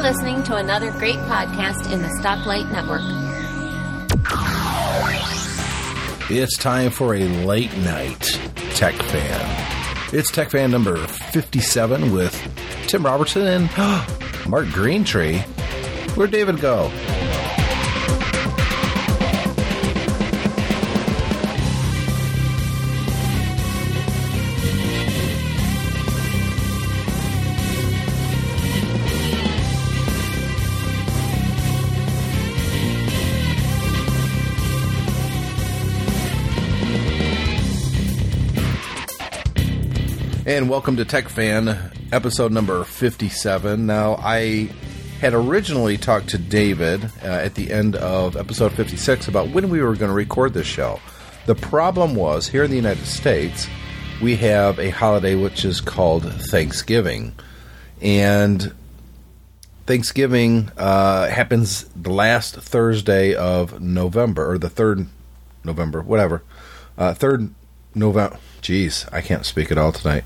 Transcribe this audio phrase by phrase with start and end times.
[0.00, 3.02] You're listening to another great podcast in the Stoplight Network.
[6.30, 8.18] It's time for a late night
[8.76, 10.14] Tech Fan.
[10.14, 12.34] It's Tech Fan number 57 with
[12.86, 13.64] Tim Robertson and
[14.48, 15.42] Mark Greentree.
[16.16, 16.88] Where'd David go?
[40.50, 43.86] And welcome to Tech Fan, episode number 57.
[43.86, 44.68] Now, I
[45.20, 49.80] had originally talked to David uh, at the end of episode 56 about when we
[49.80, 50.98] were going to record this show.
[51.46, 53.68] The problem was, here in the United States,
[54.20, 57.32] we have a holiday which is called Thanksgiving.
[58.02, 58.74] And
[59.86, 65.06] Thanksgiving uh, happens the last Thursday of November, or the third
[65.62, 66.42] November, whatever.
[66.98, 67.54] Uh, third
[67.94, 68.36] November.
[68.60, 70.24] Jeez, I can't speak at all tonight.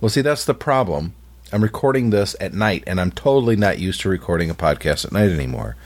[0.00, 1.14] Well, see, that's the problem.
[1.52, 5.12] I'm recording this at night, and I'm totally not used to recording a podcast at
[5.12, 5.76] night anymore.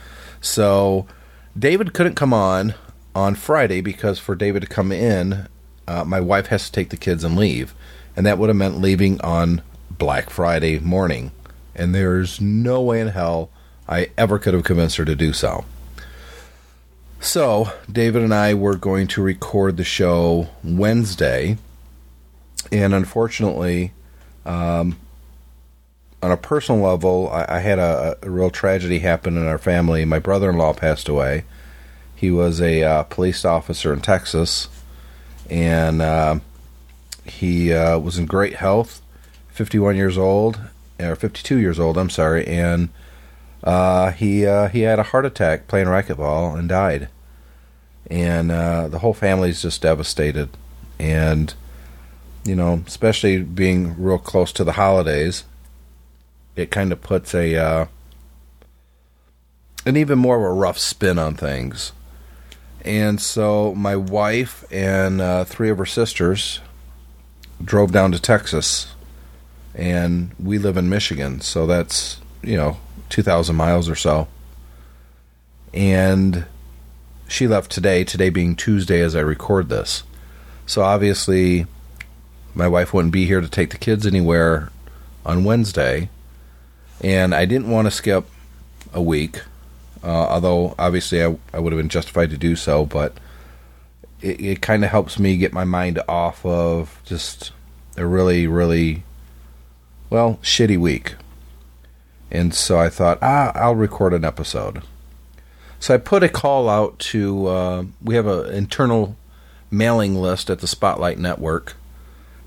[0.41, 1.05] So,
[1.57, 2.73] David couldn't come on
[3.13, 5.47] on Friday because for David to come in,
[5.87, 7.75] uh, my wife has to take the kids and leave.
[8.15, 11.31] And that would have meant leaving on Black Friday morning.
[11.75, 13.49] And there's no way in hell
[13.87, 15.65] I ever could have convinced her to do so.
[17.19, 21.57] So, David and I were going to record the show Wednesday
[22.71, 23.91] and unfortunately,
[24.45, 24.97] um,
[26.21, 30.05] on a personal level, I, I had a, a, real tragedy happen in our family.
[30.05, 31.43] My brother-in-law passed away.
[32.15, 34.67] He was a uh, police officer in Texas,
[35.49, 36.39] and uh,
[37.25, 39.01] he uh, was in great health.
[39.49, 40.59] Fifty-one years old,
[40.99, 41.97] or fifty-two years old.
[41.97, 42.89] I'm sorry, and
[43.63, 47.09] uh, he uh, he had a heart attack playing racquetball and died.
[48.09, 50.49] And uh, the whole family's just devastated.
[50.99, 51.53] And
[52.43, 55.43] you know, especially being real close to the holidays,
[56.55, 57.85] it kind of puts a uh,
[59.85, 61.91] an even more of a rough spin on things.
[62.83, 66.59] And so my wife and uh, three of her sisters
[67.63, 68.93] drove down to Texas,
[69.75, 72.77] and we live in Michigan, so that's you know
[73.09, 74.27] two thousand miles or so.
[75.73, 76.45] And
[77.27, 80.03] she left today, today being Tuesday as I record this.
[80.65, 81.65] So obviously
[82.53, 84.71] my wife wouldn't be here to take the kids anywhere
[85.25, 86.09] on Wednesday,
[87.01, 88.25] and I didn't want to skip
[88.93, 89.41] a week,
[90.03, 93.13] uh, although obviously I, I would have been justified to do so, but
[94.21, 97.51] it, it kind of helps me get my mind off of just
[97.97, 99.03] a really, really,
[100.09, 101.15] well, shitty week.
[102.29, 104.83] And so I thought, ah, I'll record an episode.
[105.79, 109.17] So I put a call out to, uh, we have an internal
[109.69, 111.75] mailing list at the Spotlight Network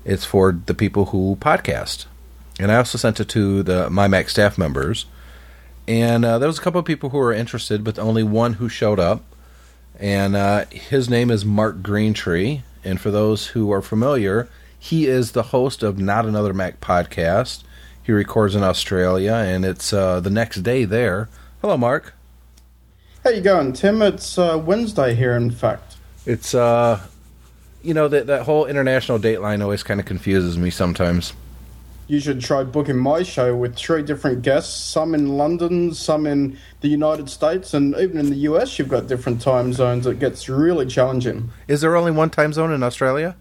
[0.05, 2.05] it's for the people who podcast.
[2.59, 5.07] And I also sent it to the MyMac staff members.
[5.87, 8.69] And uh, there was a couple of people who were interested, but only one who
[8.69, 9.23] showed up.
[9.99, 12.61] And uh, his name is Mark Greentree.
[12.83, 17.63] And for those who are familiar, he is the host of Not Another Mac podcast.
[18.03, 21.27] He records in Australia, and it's uh, the next day there.
[21.61, 22.13] Hello, Mark.
[23.23, 24.03] How you going, Tim?
[24.03, 25.95] It's uh, Wednesday here, in fact.
[26.27, 27.01] It's uh,
[27.85, 31.33] you know that that whole international date line always kind of confuses me sometimes.
[32.07, 36.57] You should try booking my show with three different guests, some in London, some in
[36.81, 38.77] the United States, and even in the US.
[38.77, 40.05] You've got different time zones.
[40.05, 41.51] It gets really challenging.
[41.67, 43.35] Is there only one time zone in Australia?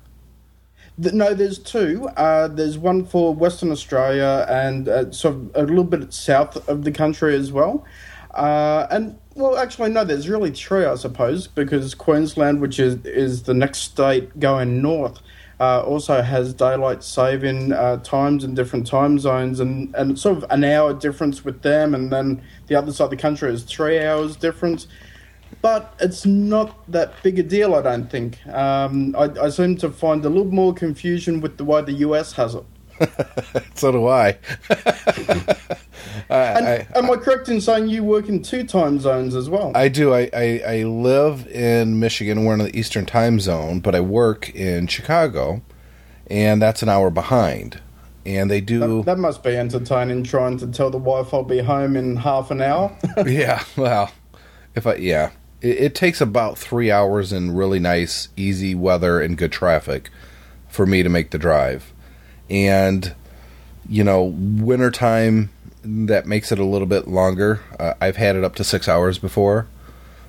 [0.97, 2.09] No, there's two.
[2.17, 6.85] Uh, there's one for Western Australia and uh, sort of a little bit south of
[6.85, 7.85] the country as well.
[8.33, 10.05] Uh, and well, actually, no.
[10.05, 15.21] There's really true, I suppose, because Queensland, which is is the next state going north,
[15.59, 20.47] uh, also has daylight saving uh, times in different time zones, and and sort of
[20.51, 24.01] an hour difference with them, and then the other side of the country is three
[24.01, 24.87] hours difference.
[25.63, 28.45] But it's not that big a deal, I don't think.
[28.49, 32.33] Um, I, I seem to find a little more confusion with the way the US
[32.33, 32.65] has it.
[33.75, 34.39] so do I.
[36.31, 39.51] I, and, I, am I correct in saying you work in two time zones as
[39.51, 39.73] well?
[39.75, 40.15] I do.
[40.15, 42.45] I, I, I live in Michigan.
[42.45, 45.63] We're in the Eastern time zone, but I work in Chicago,
[46.29, 47.81] and that's an hour behind.
[48.27, 49.03] And they do.
[49.03, 52.51] That, that must be entertaining trying to tell the wife I'll be home in half
[52.51, 52.97] an hour.
[53.27, 54.11] yeah, well,
[54.75, 55.31] if I, yeah.
[55.61, 60.11] It, it takes about three hours in really nice, easy weather and good traffic
[60.69, 61.94] for me to make the drive.
[62.51, 63.15] And,
[63.89, 65.51] you know, wintertime
[65.85, 67.61] that makes it a little bit longer.
[67.79, 69.67] Uh, I've had it up to six hours before,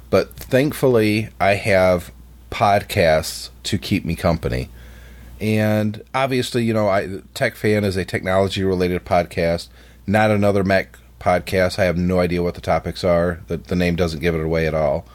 [0.09, 2.12] but thankfully I have
[2.51, 4.69] podcasts to keep me company.
[5.39, 9.67] And obviously, you know, I Tech Fan is a technology related podcast,
[10.07, 11.77] not another Mac podcast.
[11.79, 13.41] I have no idea what the topics are.
[13.47, 15.06] The, the name doesn't give it away at all.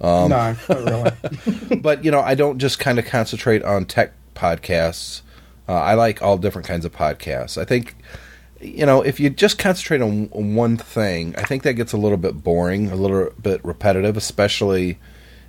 [0.00, 1.76] Um, no, not really.
[1.80, 5.22] but you know, I don't just kind of concentrate on tech podcasts.
[5.68, 7.56] Uh, I like all different kinds of podcasts.
[7.56, 7.96] I think,
[8.60, 11.96] you know, if you just concentrate on, on one thing, I think that gets a
[11.96, 14.98] little bit boring, a little bit repetitive, especially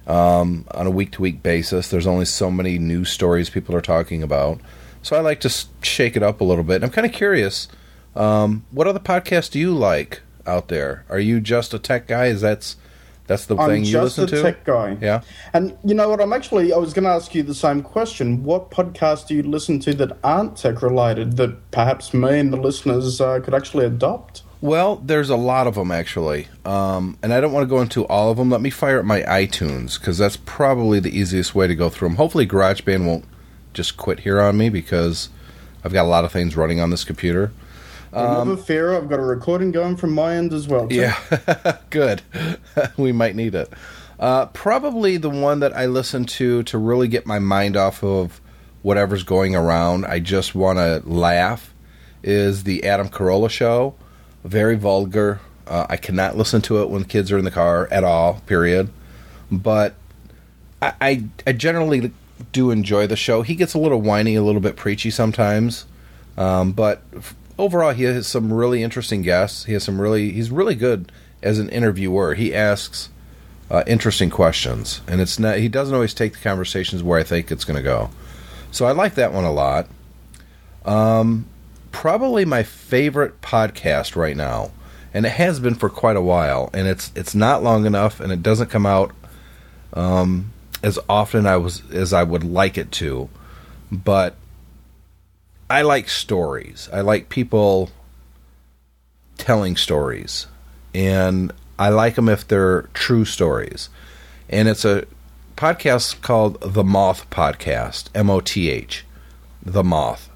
[0.08, 1.90] um, on a week to week basis.
[1.90, 4.62] There's only so many news stories people are talking about.
[5.02, 6.78] So I like to shake it up a little bit.
[6.78, 7.68] And I'm kind of curious
[8.16, 11.06] um, what other podcasts do you like out there?
[11.10, 12.28] Are you just a tech guy?
[12.28, 12.78] Is that's
[13.28, 14.36] that's the I'm thing you listen to?
[14.38, 14.98] I'm just a tech guy.
[15.02, 15.22] Yeah.
[15.54, 16.22] And you know what?
[16.22, 18.44] I'm actually I was going to ask you the same question.
[18.44, 22.58] What podcasts do you listen to that aren't tech related that perhaps me and the
[22.58, 24.44] listeners uh, could actually adopt?
[24.62, 28.06] Well, there's a lot of them actually, um, and I don't want to go into
[28.08, 28.50] all of them.
[28.50, 32.10] Let me fire up my iTunes because that's probably the easiest way to go through
[32.10, 32.16] them.
[32.18, 33.26] Hopefully, GarageBand won't
[33.74, 35.30] just quit here on me because
[35.84, 37.52] I've got a lot of things running on this computer.
[38.16, 40.88] Um, fear, I've got a recording going from my end as well.
[40.88, 40.96] Too.
[40.96, 42.22] Yeah, good.
[42.98, 43.72] we might need it.
[44.20, 48.40] Uh, probably the one that I listen to to really get my mind off of
[48.82, 50.06] whatever's going around.
[50.06, 51.74] I just want to laugh.
[52.24, 53.96] Is the Adam Carolla show?
[54.44, 55.42] Very vulgar.
[55.68, 58.42] Uh, I cannot listen to it when the kids are in the car at all.
[58.46, 58.90] Period.
[59.52, 59.96] But
[60.82, 62.12] I, I, I generally
[62.52, 63.42] do enjoy the show.
[63.42, 65.86] He gets a little whiny, a little bit preachy sometimes.
[66.38, 67.02] Um, but
[67.58, 69.66] overall, he has some really interesting guests.
[69.66, 71.12] He has some really he's really good
[71.42, 72.34] as an interviewer.
[72.34, 73.10] He asks
[73.70, 77.52] uh, interesting questions, and it's not he doesn't always take the conversations where I think
[77.52, 78.10] it's going to go.
[78.72, 79.88] So I like that one a lot.
[80.86, 81.48] Um,
[81.92, 84.72] probably my favorite podcast right now,
[85.14, 88.32] and it has been for quite a while, and it's it's not long enough, and
[88.32, 89.14] it doesn't come out
[89.94, 90.52] um,
[90.84, 93.30] as often I was as I would like it to,
[93.92, 94.36] but
[95.70, 96.90] I like stories.
[96.94, 97.90] I like people
[99.38, 100.46] telling stories,
[100.94, 103.90] and I like them if they're true stories.
[104.48, 105.06] And it's a
[105.58, 109.06] podcast called The Moth Podcast, M O T H,
[109.64, 110.30] The Moth,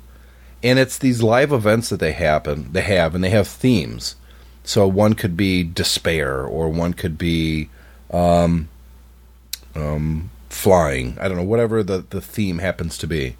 [0.63, 4.15] and it's these live events that they happen they have, and they have themes.
[4.63, 7.69] So one could be despair, or one could be
[8.09, 8.67] um,
[9.75, 11.17] um, flying.
[11.21, 13.37] I don't know, whatever the the theme happens to be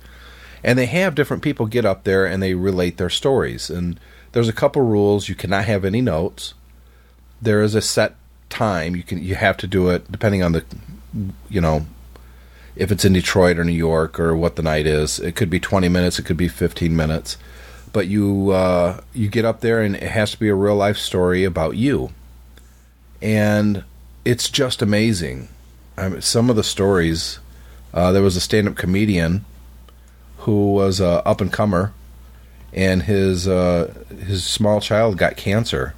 [0.64, 3.70] and they have different people get up there and they relate their stories.
[3.70, 4.00] And
[4.32, 5.30] there's a couple rules.
[5.30, 6.54] You cannot have any notes.
[7.42, 8.16] There is a set
[8.50, 8.96] time.
[8.96, 10.64] You can you have to do it depending on the
[11.50, 11.86] you know
[12.76, 15.20] if it's in Detroit or New York or what the night is.
[15.20, 16.20] It could be 20 minutes.
[16.20, 17.38] It could be 15 minutes.
[17.92, 20.98] But you uh, you get up there and it has to be a real life
[20.98, 22.12] story about you.
[23.22, 23.84] And
[24.26, 25.50] it's just amazing.
[25.98, 27.40] I mean, some of the stories
[27.94, 29.46] uh, there was a stand-up comedian
[30.40, 31.94] who was a up and comer,
[32.74, 33.94] and his uh,
[34.26, 35.94] his small child got cancer.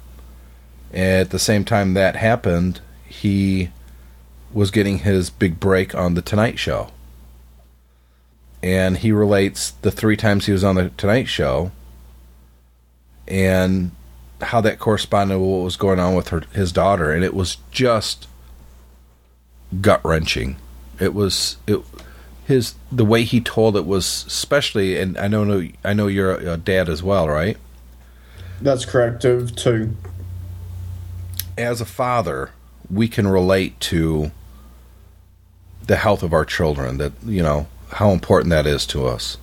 [0.92, 3.70] At the same time that happened, he
[4.52, 6.90] was getting his big break on the Tonight Show.
[8.62, 11.72] And he relates the three times he was on the Tonight Show
[13.26, 13.92] and
[14.40, 17.12] how that corresponded with what was going on with her, his daughter.
[17.12, 18.28] And it was just
[19.80, 20.56] gut wrenching.
[21.00, 21.80] It was it
[22.46, 26.56] his the way he told it was especially, and I know I know you're a
[26.56, 27.56] dad as well, right?
[28.60, 29.24] That's correct.
[29.24, 29.96] Of two.
[31.56, 32.50] As a father,
[32.90, 34.32] we can relate to
[35.86, 36.98] the health of our children.
[36.98, 39.38] That you know how important that is to us,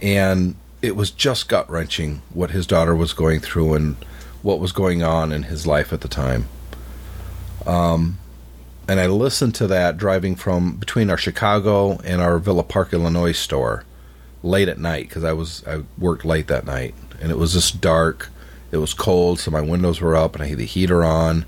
[0.00, 3.96] and it was just gut wrenching what his daughter was going through and
[4.42, 6.46] what was going on in his life at the time.
[7.66, 8.18] Um,
[8.88, 13.32] and I listened to that driving from between our Chicago and our Villa Park, Illinois
[13.32, 13.84] store
[14.42, 17.80] late at night because I was I worked late that night and it was just
[17.80, 18.30] dark.
[18.70, 21.46] It was cold, so my windows were up and I had the heater on.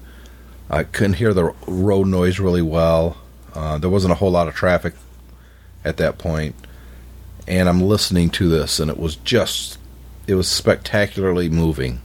[0.70, 3.18] I couldn't hear the road noise really well.
[3.54, 4.94] Uh, there wasn't a whole lot of traffic
[5.84, 6.54] at that point,
[7.46, 9.78] and I'm listening to this, and it was just
[10.26, 12.00] it was spectacularly moving.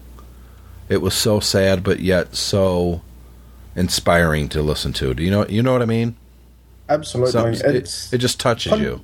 [0.89, 3.01] It was so sad, but yet so
[3.75, 5.13] inspiring to listen to.
[5.13, 6.16] Do you know you know what I mean?
[6.90, 7.51] Absolutely.
[7.60, 9.01] It, it, just touches pod- you.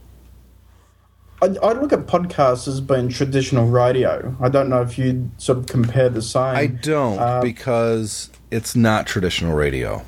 [1.42, 4.36] I, I, look at podcasts as being traditional radio.
[4.42, 6.42] I don't know if you'd sort of compare the same.
[6.56, 10.04] I don't uh, because it's not traditional radio.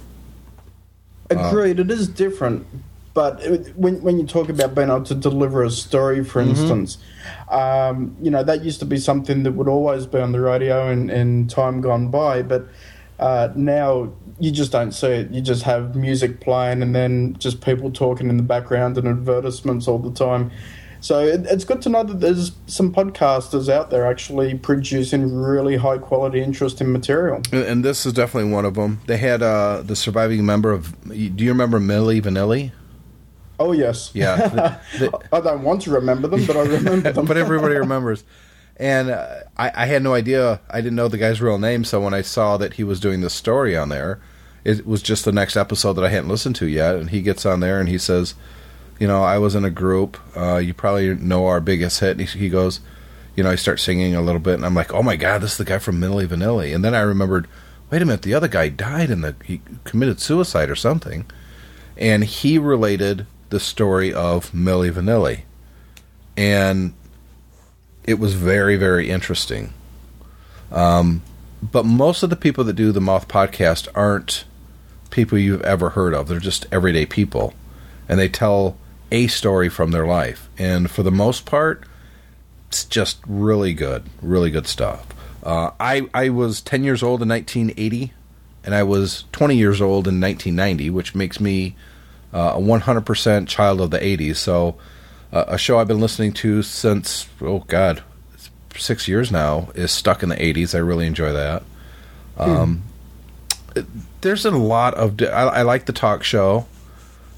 [1.30, 1.80] Agreed.
[1.80, 2.66] Uh, it is different,
[3.13, 6.50] But it, when when you talk about being able to deliver a story, for Mm-hmm.
[6.50, 6.98] instance,
[7.50, 10.89] um, you know that used to be something that would always be on the radio
[10.89, 12.68] in, in time gone by, but
[13.20, 15.31] uh, now you just don't see it.
[15.31, 19.88] You just have music playing and then just people talking in the background and advertisements
[19.88, 20.51] all the time.
[21.01, 25.77] So it, it's good to know that there's some podcasters out there actually producing really
[25.77, 27.38] high quality, interesting material.
[27.53, 29.00] And- And this is definitely one of them.
[29.08, 30.93] They had uh, the surviving member of.
[31.08, 32.72] Do you remember Milli Vanilli?
[33.62, 34.36] Oh yes, Yeah.
[34.98, 37.25] The- the- I don't want to remember them, but I remember them.
[37.27, 38.24] but everybody remembers.
[38.77, 40.62] And uh, I, I had no idea.
[40.69, 41.84] I didn't know the guy's real name.
[41.84, 44.22] So when I saw that he was doing this story on there,
[44.63, 46.96] it was just the next episode that I hadn't listened to yet.
[46.96, 48.36] And he gets on there and he says,
[49.00, 50.18] "You know, I was in a group.
[50.36, 52.80] Uh, you probably know our biggest hit." And he, he goes,
[53.36, 55.54] "You know, I start singing a little bit, and I'm like, oh my god, this
[55.54, 57.48] is the guy from Milli Vanilli." And then I remembered,
[57.89, 61.25] wait a minute, the other guy died and he committed suicide or something,
[61.98, 65.42] and he related the story of Milli Vanilli,
[66.38, 66.94] and
[68.04, 69.74] it was very very interesting
[70.72, 71.22] um,
[71.62, 74.46] but most of the people that do the moth podcast aren't
[75.10, 76.28] people you've ever heard of.
[76.28, 77.54] They're just everyday people.
[78.08, 78.78] And they tell
[79.12, 80.50] a story from their life.
[80.58, 81.84] And for the most part
[82.68, 85.08] it's just really good really good stuff.
[85.42, 88.13] Uh, I, I was 10 years old in 1980
[88.63, 91.75] and i was 20 years old in 1990 which makes me
[92.34, 94.78] uh, a 100% child of the 80s so
[95.32, 98.04] uh, a show I've been listening to since oh god,
[98.75, 100.74] six years now is stuck in the '80s.
[100.74, 101.63] I really enjoy that.
[102.38, 102.84] Um,
[103.75, 103.86] it-
[104.21, 106.67] there's a lot of I, I like the talk show,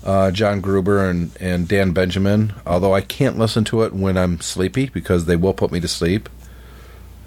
[0.04, 2.54] uh, John Gruber and and Dan Benjamin.
[2.66, 5.88] Although I can't listen to it when I'm sleepy because they will put me to
[5.88, 6.30] sleep.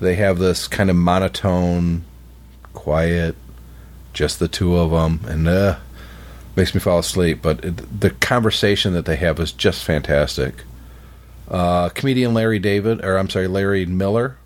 [0.01, 2.05] They have this kind of monotone,
[2.73, 3.37] quiet,
[4.13, 5.79] just the two of them, and uh,
[6.57, 7.41] makes me fall asleep.
[7.41, 10.65] But it, the conversation that they have is just fantastic.
[11.49, 14.37] Uh, comedian Larry David, or I'm sorry, Larry Miller.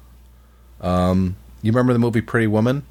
[0.81, 2.85] Um, you remember the movie Pretty Woman?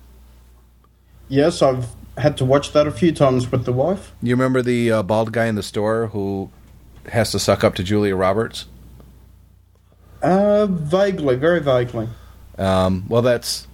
[1.30, 4.12] yes, I've had to watch that a few times with the wife.
[4.22, 6.50] You remember the uh, bald guy in the store who
[7.10, 8.66] has to suck up to Julia Roberts?
[10.22, 12.10] Uh, vaguely, very vaguely.
[12.58, 13.68] Um, well, that's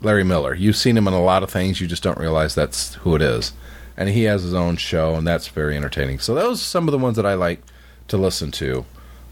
[0.00, 0.54] Larry Miller.
[0.54, 1.80] You've seen him in a lot of things.
[1.80, 3.52] You just don't realize that's who it is.
[3.96, 6.18] And he has his own show, and that's very entertaining.
[6.18, 7.60] So those are some of the ones that I like
[8.08, 8.86] to listen to.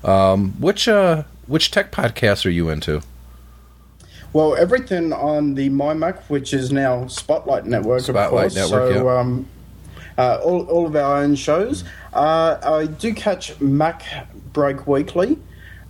[0.05, 3.03] Um, which uh, which tech podcasts are you into?
[4.33, 8.55] Well, everything on the MyMac, which is now Spotlight Network, Spotlight of course.
[8.55, 9.19] Network, so, yeah.
[9.19, 9.49] um,
[10.17, 11.83] uh, all, all of our own shows.
[12.13, 14.05] Uh, I do catch Mac
[14.53, 15.37] Break Weekly,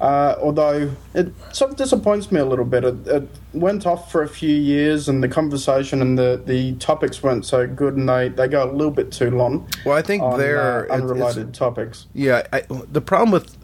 [0.00, 2.84] uh, although it sort of disappoints me a little bit.
[2.84, 7.22] It, it went off for a few years, and the conversation and the, the topics
[7.22, 9.68] weren't so good, and they, they go a little bit too long.
[9.84, 12.06] Well, I think on, they're uh, unrelated topics.
[12.14, 13.58] Yeah, I, the problem with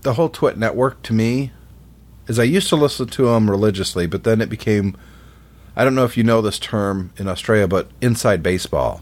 [0.00, 1.52] the whole Twit network to me
[2.28, 4.96] is I used to listen to them religiously, but then it became
[5.78, 9.00] I don't know if you know this term in Australia, but inside baseball,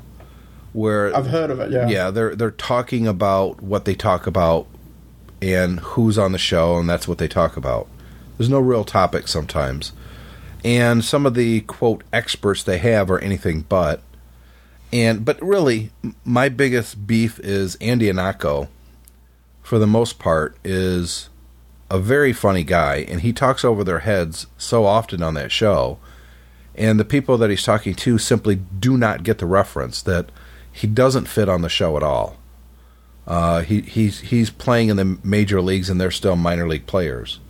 [0.74, 1.70] where I've heard of it.
[1.72, 1.88] Yeah.
[1.88, 4.66] yeah they're they're talking about what they talk about
[5.40, 7.88] and who's on the show, and that's what they talk about.
[8.36, 9.92] There's no real topic sometimes,
[10.62, 14.02] and some of the quote experts they have are anything but.
[14.92, 15.92] And but really,
[16.26, 18.68] my biggest beef is Andy Ihnatko.
[19.62, 21.30] For the most part, is
[21.90, 25.98] a very funny guy, and he talks over their heads so often on that show.
[26.74, 30.30] And the people that he's talking to simply do not get the reference that
[30.70, 32.36] he doesn't fit on the show at all.
[33.26, 37.40] Uh, he he's he's playing in the major leagues, and they're still minor league players.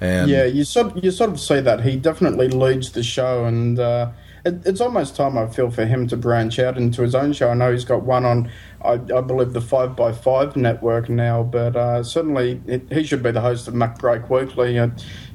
[0.00, 3.80] And yeah, you sort you sort of see that he definitely leads the show, and
[3.80, 4.10] uh,
[4.44, 7.50] it, it's almost time I feel for him to branch out into his own show.
[7.50, 8.50] I know he's got one on,
[8.82, 13.22] I, I believe, the Five by Five network now, but uh, certainly it, he should
[13.22, 14.78] be the host of Mac Break Weekly.
[14.78, 14.88] Uh,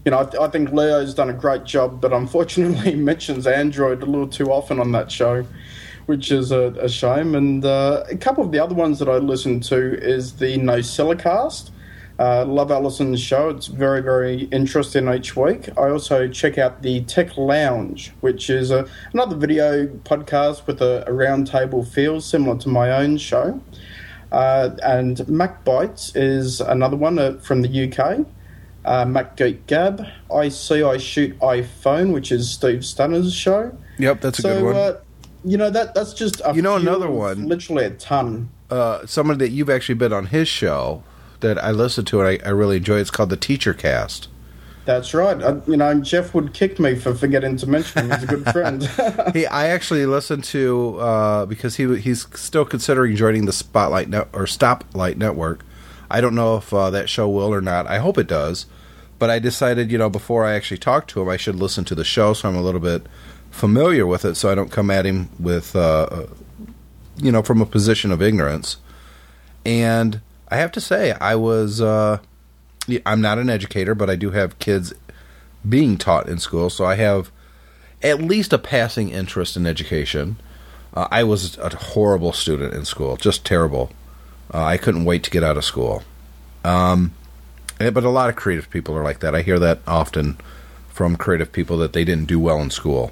[0.05, 4.01] you know, I, I think Leo's done a great job, but unfortunately, he mentions Android
[4.01, 5.45] a little too often on that show.
[6.05, 9.19] Which is a, a shame, and uh, a couple of the other ones that I
[9.19, 11.69] listen to is the NosillaCast.
[12.23, 13.49] Uh, love Allison's show.
[13.49, 15.67] It's very, very interesting each week.
[15.77, 21.03] I also check out the Tech Lounge, which is a, another video podcast with a,
[21.05, 23.59] a round table feel similar to my own show.
[24.31, 28.25] Uh, and Mac Bites is another one uh, from the UK.
[28.85, 30.05] Uh, Mac Geek Gab.
[30.33, 33.77] I See I Shoot iPhone, which is Steve Stunner's show.
[33.99, 34.75] yep, that's a so, good one.
[34.77, 34.99] Uh,
[35.43, 37.49] you know, that that's just a You know another one?
[37.49, 38.49] Literally a ton.
[38.69, 41.03] uh, somebody that you've actually been on his show
[41.43, 42.97] that I listened to and I, I really enjoy.
[42.97, 44.27] It's called the Teacher Cast,
[44.85, 45.39] That's right.
[45.39, 48.11] Uh, you know, Jeff would kick me for forgetting to mention him.
[48.11, 48.83] He's a good friend.
[49.33, 54.29] he, I actually listened to uh, because he he's still considering joining the Spotlight net,
[54.33, 55.63] or Stoplight Network.
[56.09, 57.85] I don't know if uh, that show will or not.
[57.87, 58.65] I hope it does.
[59.19, 61.95] But I decided, you know, before I actually talk to him, I should listen to
[61.95, 63.05] the show so I'm a little bit
[63.51, 66.25] familiar with it, so I don't come at him with, uh,
[67.17, 68.77] you know, from a position of ignorance.
[69.65, 70.19] And
[70.53, 71.81] I have to say, I was.
[71.81, 72.19] Uh,
[73.07, 74.93] I'm not an educator, but I do have kids
[75.67, 77.31] being taught in school, so I have
[78.03, 80.35] at least a passing interest in education.
[80.93, 83.89] Uh, I was a horrible student in school, just terrible.
[84.53, 86.03] Uh, I couldn't wait to get out of school.
[86.63, 87.15] Um,
[87.79, 89.33] eh, but a lot of creative people are like that.
[89.33, 90.37] I hear that often
[90.89, 93.11] from creative people that they didn't do well in school.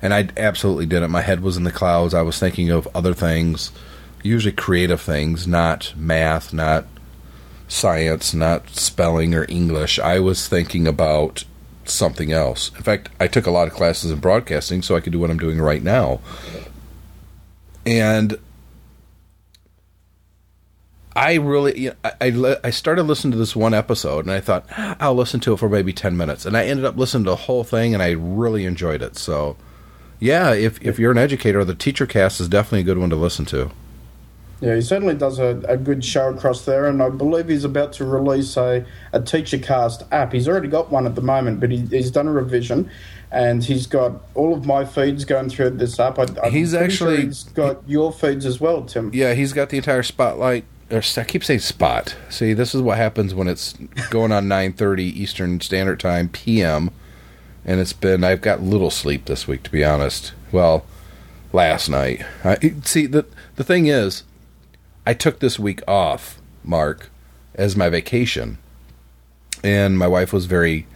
[0.00, 1.10] And I absolutely didn't.
[1.10, 2.14] My head was in the clouds.
[2.14, 3.72] I was thinking of other things,
[4.26, 6.86] usually creative things, not math, not
[7.68, 9.98] science, not spelling or English.
[9.98, 11.44] I was thinking about
[11.84, 12.70] something else.
[12.76, 15.30] In fact, I took a lot of classes in broadcasting so I could do what
[15.30, 16.20] I'm doing right now.
[17.84, 18.38] And
[21.14, 24.40] I really, you know, I, I, I started listening to this one episode and I
[24.40, 26.44] thought, ah, I'll listen to it for maybe 10 minutes.
[26.44, 29.16] And I ended up listening to the whole thing and I really enjoyed it.
[29.16, 29.56] So,
[30.18, 33.16] yeah, if, if you're an educator, the teacher cast is definitely a good one to
[33.16, 33.70] listen to.
[34.60, 37.92] Yeah, he certainly does a, a good show across there, and I believe he's about
[37.94, 40.32] to release a, a TeacherCast app.
[40.32, 42.90] He's already got one at the moment, but he, he's done a revision,
[43.30, 46.18] and he's got all of my feeds going through this app.
[46.18, 49.10] I, he's actually sure he's got your feeds as well, Tim.
[49.12, 50.64] Yeah, he's got the entire spotlight.
[50.90, 52.16] Or I keep saying spot.
[52.30, 53.74] See, this is what happens when it's
[54.08, 56.90] going on nine thirty Eastern Standard Time PM,
[57.64, 58.24] and it's been.
[58.24, 60.32] I've got little sleep this week, to be honest.
[60.52, 60.86] Well,
[61.52, 62.24] last night.
[62.44, 64.22] I, see the the thing is,
[65.06, 67.10] I took this week off, Mark,
[67.54, 68.58] as my vacation,
[69.62, 70.88] and my wife was very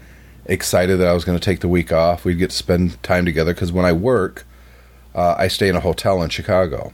[0.46, 2.24] excited that I was going to take the week off.
[2.24, 4.44] We'd get to spend time together because when I work,
[5.14, 6.92] uh, I stay in a hotel in Chicago.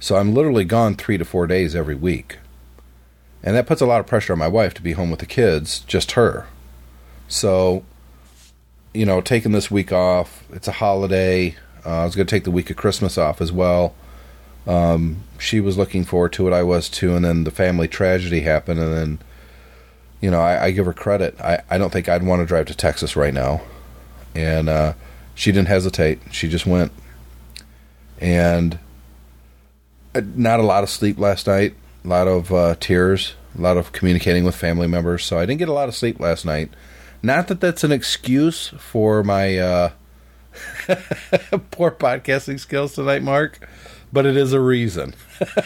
[0.00, 2.38] So I'm literally gone three to four days every week.
[3.42, 5.26] And that puts a lot of pressure on my wife to be home with the
[5.26, 6.46] kids, just her.
[7.28, 7.84] So,
[8.94, 11.56] you know, taking this week off, it's a holiday.
[11.84, 13.94] Uh, I was going to take the week of Christmas off as well.
[14.66, 18.40] Um, she was looking forward to it, I was too, and then the family tragedy
[18.40, 19.18] happened, and then,
[20.20, 21.40] you know, I, I give her credit.
[21.40, 23.62] I, I don't think I'd want to drive to Texas right now.
[24.34, 24.94] And uh,
[25.34, 26.92] she didn't hesitate, she just went.
[28.20, 28.78] And
[30.14, 31.74] not a lot of sleep last night,
[32.04, 35.24] a lot of uh, tears, a lot of communicating with family members.
[35.24, 36.70] So I didn't get a lot of sleep last night.
[37.22, 39.90] Not that that's an excuse for my uh,
[41.70, 43.68] poor podcasting skills tonight, Mark,
[44.12, 45.14] but it is a reason.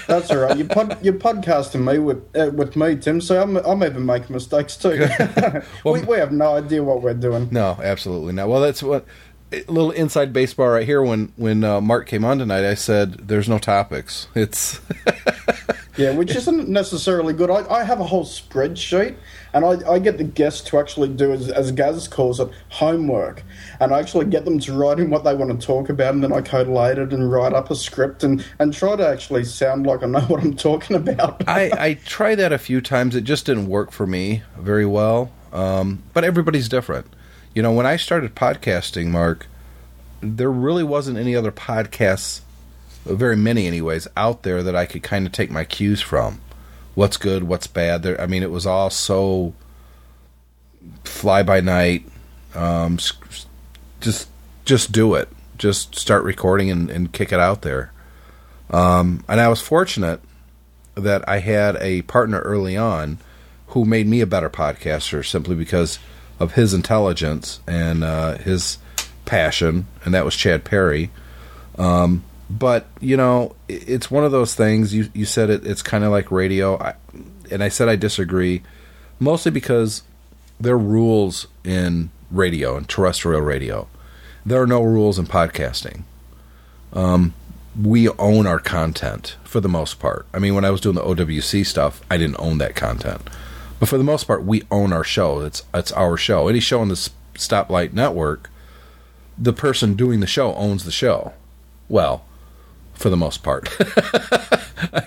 [0.06, 0.56] that's all right.
[0.56, 3.20] You pod, you're podcasting me with uh, with me, Tim.
[3.20, 5.06] So I'm I'm even making mistakes too.
[5.84, 7.48] well, we, we have no idea what we're doing.
[7.50, 8.48] No, absolutely not.
[8.48, 9.06] Well, that's what
[9.52, 11.02] a little inside baseball right here.
[11.02, 14.28] When when uh, Mark came on tonight, I said there's no topics.
[14.34, 14.80] It's
[15.96, 17.50] yeah, which isn't necessarily good.
[17.50, 19.16] I, I have a whole spreadsheet,
[19.52, 23.42] and I, I get the guests to actually do as, as Gaz calls it homework,
[23.80, 26.22] and I actually get them to write in what they want to talk about, and
[26.22, 29.86] then I collate it and write up a script and and try to actually sound
[29.86, 31.46] like I know what I'm talking about.
[31.48, 33.14] I I tried that a few times.
[33.14, 35.30] It just didn't work for me very well.
[35.52, 37.06] Um, but everybody's different.
[37.54, 39.46] You know, when I started podcasting, Mark,
[40.20, 42.40] there really wasn't any other podcasts,
[43.04, 46.40] very many anyways, out there that I could kind of take my cues from.
[46.94, 48.02] What's good, what's bad.
[48.02, 49.54] There, I mean, it was all so
[51.04, 52.04] fly by night.
[52.54, 52.98] Um,
[54.00, 54.28] just,
[54.64, 55.28] just do it.
[55.56, 57.92] Just start recording and, and kick it out there.
[58.70, 60.20] Um, and I was fortunate
[60.94, 63.18] that I had a partner early on
[63.68, 65.98] who made me a better podcaster simply because
[66.38, 68.78] of his intelligence and uh, his
[69.24, 71.10] passion, and that was Chad Perry.
[71.78, 72.24] Um,
[72.58, 74.94] but you know, it's one of those things.
[74.94, 75.66] You you said it.
[75.66, 76.94] It's kind of like radio, I,
[77.50, 78.62] and I said I disagree,
[79.18, 80.02] mostly because
[80.60, 83.88] there are rules in radio and terrestrial radio.
[84.44, 86.02] There are no rules in podcasting.
[86.92, 87.32] Um,
[87.80, 90.26] we own our content for the most part.
[90.34, 93.22] I mean, when I was doing the OWC stuff, I didn't own that content.
[93.80, 95.40] But for the most part, we own our show.
[95.40, 96.48] It's it's our show.
[96.48, 98.50] Any show on the Stoplight Network,
[99.38, 101.32] the person doing the show owns the show.
[101.88, 102.24] Well,
[103.02, 103.68] for the most part.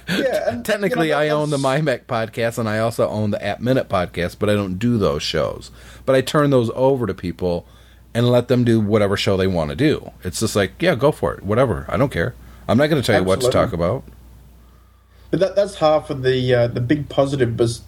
[0.10, 3.44] yeah, and, technically, you know, I own the MyMac podcast and I also own the
[3.44, 5.72] App Minute podcast, but I don't do those shows.
[6.06, 7.66] But I turn those over to people
[8.14, 10.12] and let them do whatever show they want to do.
[10.24, 11.86] It's just like, yeah, go for it, whatever.
[11.88, 12.36] I don't care.
[12.68, 13.44] I'm not going to tell Absolutely.
[13.44, 14.04] you what to talk about.
[15.32, 17.82] But that, that's half of the uh, the big positive was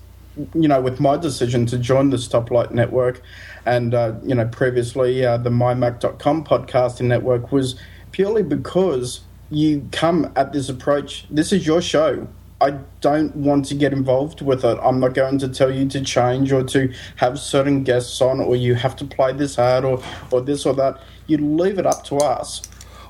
[0.53, 3.21] you know, with my decision to join the Stoplight Network,
[3.65, 7.75] and uh, you know, previously uh, the MyMac.com podcasting network was
[8.11, 11.25] purely because you come at this approach.
[11.29, 12.27] This is your show.
[12.59, 14.79] I don't want to get involved with it.
[14.81, 18.55] I'm not going to tell you to change or to have certain guests on, or
[18.55, 20.99] you have to play this ad or or this or that.
[21.27, 22.61] You leave it up to us.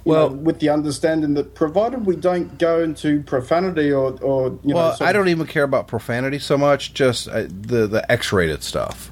[0.04, 4.69] Well- know, with the understanding that provided we don't go into profanity or, or you
[4.73, 8.10] know, Well, sort I don't even care about profanity so much, just uh, the the
[8.12, 9.12] X-rated stuff.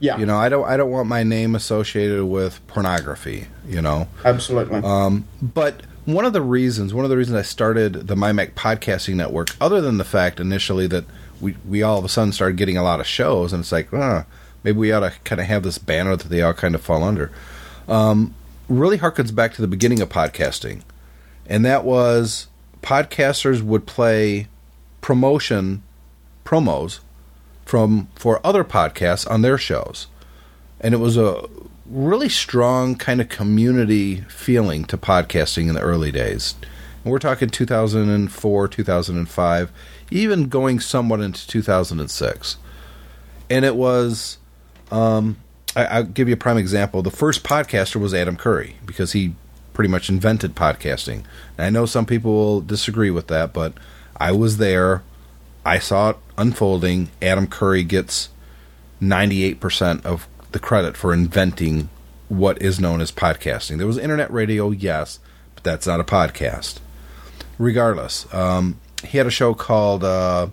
[0.00, 3.48] yeah, You know, I don't I don't want my name associated with pornography.
[3.66, 4.80] You know, absolutely.
[4.82, 9.14] Um, but one of the reasons, one of the reasons I started the MyMac podcasting
[9.14, 11.04] network, other than the fact initially that
[11.40, 13.92] we we all of a sudden started getting a lot of shows, and it's like,
[13.92, 14.24] uh,
[14.62, 17.02] maybe we ought to kind of have this banner that they all kind of fall
[17.02, 17.30] under.
[17.88, 18.34] Um,
[18.68, 20.82] really harkens back to the beginning of podcasting,
[21.46, 22.48] and that was
[22.82, 24.48] podcasters would play
[25.00, 25.82] promotion
[26.44, 27.00] promos
[27.64, 30.06] from for other podcasts on their shows
[30.84, 31.48] and it was a
[31.86, 36.54] really strong kind of community feeling to podcasting in the early days.
[37.02, 39.72] And we're talking 2004, 2005,
[40.10, 42.56] even going somewhat into 2006.
[43.50, 44.38] And it was,
[44.90, 45.36] um,
[45.76, 47.02] I, I'll give you a prime example.
[47.02, 49.34] The first podcaster was Adam Curry because he
[49.74, 51.24] pretty much invented podcasting.
[51.58, 53.74] And I know some people will disagree with that, but
[54.16, 55.02] I was there.
[55.66, 57.10] I saw it unfolding.
[57.20, 58.30] Adam Curry gets
[59.02, 61.90] 98% of the credit for inventing
[62.28, 63.76] what is known as podcasting.
[63.76, 65.18] There was internet radio, yes,
[65.54, 66.78] but that's not a podcast.
[67.58, 70.46] Regardless, um, he had a show called, uh,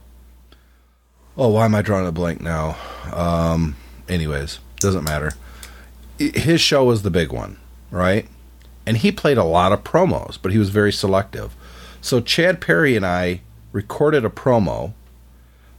[1.38, 2.78] oh, why am I drawing a blank now?
[3.14, 3.78] Um,
[4.10, 5.34] anyways, doesn't matter.
[6.18, 7.58] His show was the big one,
[7.92, 8.28] right?
[8.86, 11.56] And he played a lot of promos, but he was very selective.
[12.02, 14.94] So Chad Perry and I recorded a promo.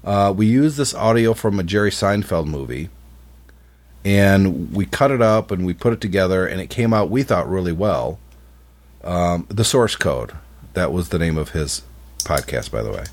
[0.05, 2.89] Uh, we used this audio from a Jerry Seinfeld movie
[4.05, 7.23] and we cut it up and we put it together and it came out we
[7.23, 8.19] thought really well.
[9.05, 10.33] Um, the source code
[10.75, 11.83] that was the name of his
[12.19, 13.05] podcast by the way.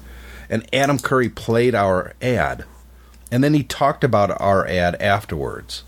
[0.50, 2.66] And adam curry played our ad
[3.32, 5.84] and then he talked about our ad afterwards.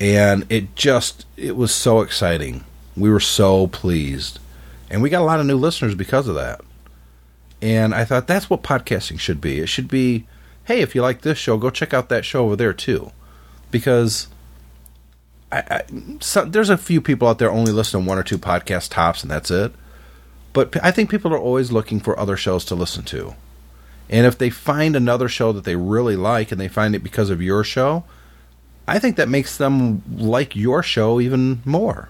[0.00, 2.64] And it just it was so exciting.
[2.96, 4.38] We were so pleased.
[4.88, 6.62] And we got a lot of new listeners because of that.
[7.62, 9.58] And i thought that's what podcasting should be.
[9.58, 10.26] It should be
[10.64, 13.12] hey if you like this show go check out that show over there too
[13.70, 14.28] because
[15.52, 15.82] I, I
[16.20, 19.22] so, there's a few people out there only listen to one or two podcast tops
[19.22, 19.72] and that's it.
[20.52, 23.34] But I think people are always looking for other shows to listen to.
[24.08, 27.30] And if they find another show that they really like and they find it because
[27.30, 28.04] of your show,
[28.88, 32.08] I think that makes them like your show even more.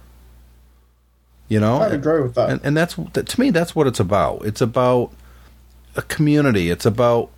[1.48, 1.78] You know?
[1.78, 2.48] I agree with that.
[2.48, 4.46] And, and that's to me that's what it's about.
[4.46, 5.12] It's about
[5.96, 6.70] a community.
[6.70, 7.30] It's about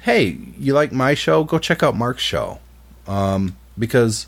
[0.00, 1.44] hey, you like my show?
[1.44, 2.58] Go check out Mark's show
[3.06, 4.26] um, because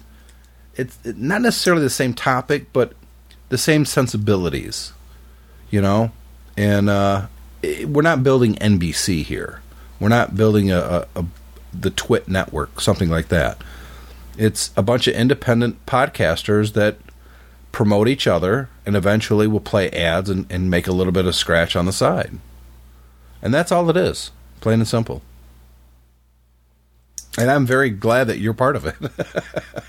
[0.77, 2.93] it's it- not necessarily the same topic, but
[3.49, 4.93] the same sensibilities,
[5.71, 6.11] you know.
[6.57, 7.27] And uh,
[7.63, 9.61] it, we're not building NBC here.
[10.01, 10.79] We're not building a,
[11.15, 11.25] a, a
[11.73, 13.59] the Twit network, something like that.
[14.37, 16.97] It's a bunch of independent podcasters that
[17.73, 21.35] promote each other and eventually will play ads and, and make a little bit of
[21.35, 22.39] scratch on the side.
[23.43, 25.23] And that's all it is, plain and simple.
[27.39, 28.97] And I'm very glad that you're part of it.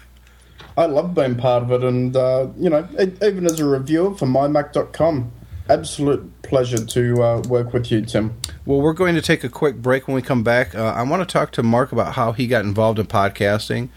[0.78, 4.26] I love being part of it, and uh, you know, even as a reviewer for
[4.26, 5.32] mymac.com,
[5.70, 8.36] absolute pleasure to uh, work with you, Tim.
[8.66, 10.76] well, we're going to take a quick break when we come back.
[10.76, 13.88] Uh, I want to talk to Mark about how he got involved in podcasting,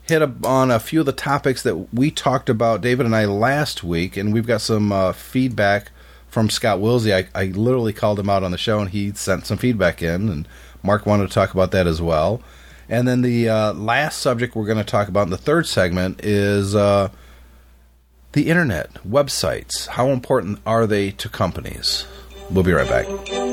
[0.00, 3.24] hit up on a few of the topics that we talked about, David and I,
[3.24, 5.90] last week, and we've got some uh, feedback
[6.28, 7.12] from Scott Wilsey.
[7.12, 10.28] I, I literally called him out on the show, and he sent some feedback in,
[10.28, 10.46] and
[10.84, 12.40] Mark wanted to talk about that as well.
[12.88, 16.24] And then the uh, last subject we're going to talk about in the third segment
[16.24, 17.10] is uh,
[18.32, 19.88] the internet, websites.
[19.88, 22.06] How important are they to companies?
[22.50, 23.47] We'll be right back.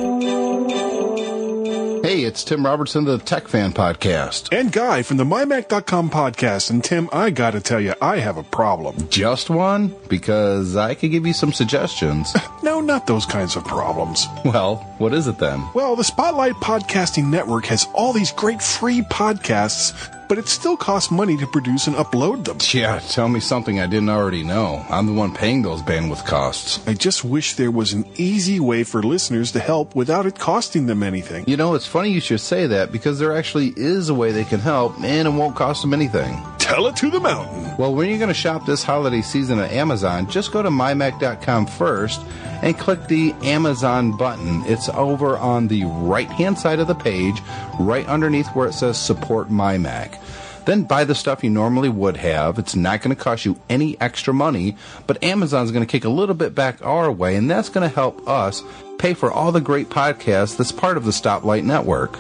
[2.36, 4.50] It's Tim Robertson of the Tech Fan Podcast.
[4.52, 6.70] And Guy from the MyMac.com podcast.
[6.70, 9.08] And Tim, I gotta tell you, I have a problem.
[9.08, 9.96] Just one?
[10.10, 12.36] Because I could give you some suggestions.
[12.64, 14.26] No, not those kinds of problems.
[14.44, 15.64] well, what is it then?
[15.76, 19.94] Well, the Spotlight Podcasting Network has all these great free podcasts,
[20.28, 22.58] but it still costs money to produce and upload them.
[22.72, 24.86] Yeah, tell me something I didn't already know.
[24.90, 26.86] I'm the one paying those bandwidth costs.
[26.88, 30.86] I just wish there was an easy way for listeners to help without it costing
[30.88, 31.46] them anything.
[31.48, 34.44] You know, it's funny you should say that because there actually is a way they
[34.44, 36.38] can help and it won't cost them anything.
[36.58, 37.78] Tell it to the mountain.
[37.78, 41.68] Well, when you're going to shop this holiday season at Amazon, just go to mymac.com
[41.68, 42.22] first
[42.64, 44.64] and click the Amazon button.
[44.66, 47.40] It's over on the right hand side of the page,
[47.80, 50.20] right underneath where it says support MyMac.
[50.66, 52.58] Then buy the stuff you normally would have.
[52.58, 56.10] It's not going to cost you any extra money, but Amazon's going to kick a
[56.10, 58.64] little bit back our way, and that's going to help us
[58.98, 62.18] pay for all the great podcasts that's part of the Stoplight Network.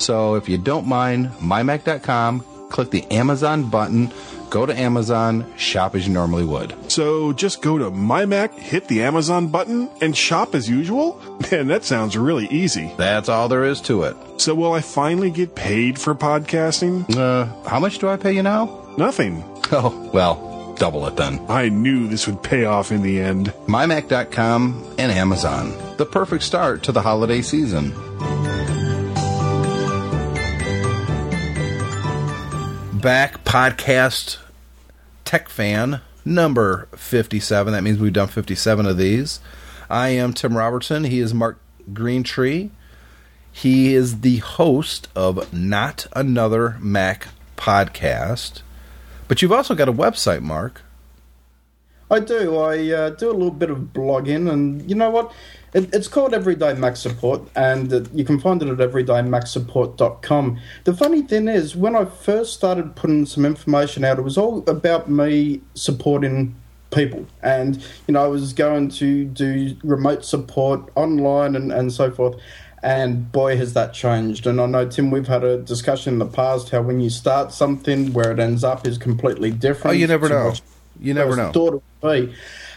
[0.00, 4.10] So if you don't mind, mymac.com, click the Amazon button,
[4.52, 6.74] go to Amazon, shop as you normally would.
[6.92, 11.18] So just go to my Mac, hit the Amazon button, and shop as usual?
[11.50, 12.92] Man, that sounds really easy.
[12.98, 14.14] That's all there is to it.
[14.36, 17.16] So will I finally get paid for podcasting?
[17.16, 18.94] Uh, how much do I pay you now?
[18.96, 19.42] Nothing.
[19.74, 21.40] Oh, well, double it then.
[21.48, 23.54] I knew this would pay off in the end.
[23.66, 25.72] MyMac.com and Amazon.
[25.96, 27.94] The perfect start to the holiday season.
[33.02, 34.38] Back podcast
[35.24, 37.72] tech fan number 57.
[37.72, 39.40] That means we've done 57 of these.
[39.90, 41.02] I am Tim Robertson.
[41.02, 41.58] He is Mark
[41.92, 42.70] Greentree.
[43.50, 48.62] He is the host of Not Another Mac podcast.
[49.26, 50.82] But you've also got a website, Mark.
[52.12, 52.58] I do.
[52.58, 55.32] I uh, do a little bit of blogging, and you know what?
[55.72, 60.60] It, it's called Everyday Mac Support, and uh, you can find it at everydayMacSupport.com.
[60.84, 64.62] The funny thing is, when I first started putting some information out, it was all
[64.68, 66.54] about me supporting
[66.90, 72.10] people, and you know, I was going to do remote support online and, and so
[72.10, 72.38] forth.
[72.84, 74.44] And boy, has that changed.
[74.44, 77.52] And I know, Tim, we've had a discussion in the past how when you start
[77.52, 79.94] something, where it ends up is completely different.
[79.94, 80.46] Oh, you never know.
[80.48, 80.60] what
[81.00, 81.52] You never know.
[81.52, 82.34] Thought it would be.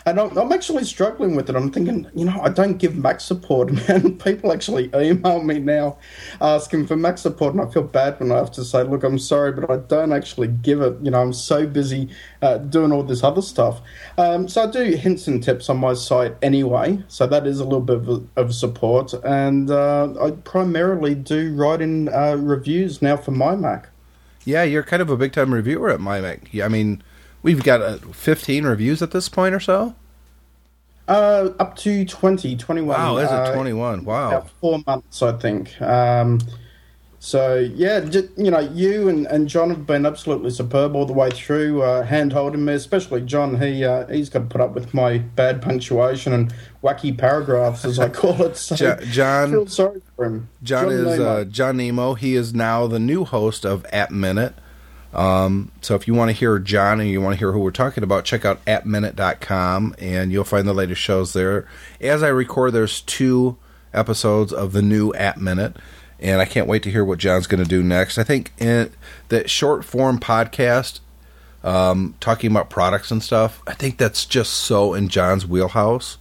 [0.08, 1.56] And I'm, I'm actually struggling with it.
[1.56, 4.18] I'm thinking, you know, I don't give Mac support, man.
[4.20, 5.98] People actually email me now
[6.40, 9.18] asking for Mac support, and I feel bad when I have to say, look, I'm
[9.18, 10.98] sorry, but I don't actually give it.
[11.02, 12.10] You know, I'm so busy
[12.44, 13.82] uh, doing all this other stuff.
[14.18, 17.04] Um, so I do hints and tips on my site anyway.
[17.08, 19.14] So that is a little bit of, of support.
[19.24, 23.90] And uh, I primarily do writing uh, reviews now for my Mac.
[24.46, 26.50] Yeah, you're kind of a big time reviewer at MyMac.
[26.52, 27.02] Yeah, I mean,
[27.46, 29.96] we've got uh, 15 reviews at this point or so.
[31.08, 32.88] Uh, up to 20, 21.
[33.00, 34.04] Wow, is it 21?
[34.06, 34.28] Wow.
[34.30, 35.80] about four months, I think.
[35.80, 36.40] Um,
[37.20, 41.14] so yeah, j- you know, you and, and John have been absolutely superb all the
[41.14, 42.74] way through, uh, hand holding me.
[42.74, 46.54] Especially John, he uh, he's got to put up with my bad punctuation and
[46.84, 48.58] wacky paragraphs, as I call it.
[48.58, 50.50] So Jo- John- I feel sorry for him.
[50.64, 51.24] John, is Nemo.
[51.26, 52.14] uh, John Nemo.
[52.16, 54.54] He is now the new host of App Minute.
[55.16, 57.72] Um, so if you want to hear John and you want to hear who we're
[57.72, 61.68] talking about, check out appminute.com and you'll find the latest shows there.
[62.02, 63.58] As I record, there's two
[63.94, 65.78] episodes of the new App Minute,
[66.20, 68.18] and I can't wait to hear what John's going to do next.
[68.18, 68.92] I think in
[69.30, 71.00] that short form podcast,
[71.64, 76.18] um, talking about products and stuff, I think that's just so in John's wheelhouse.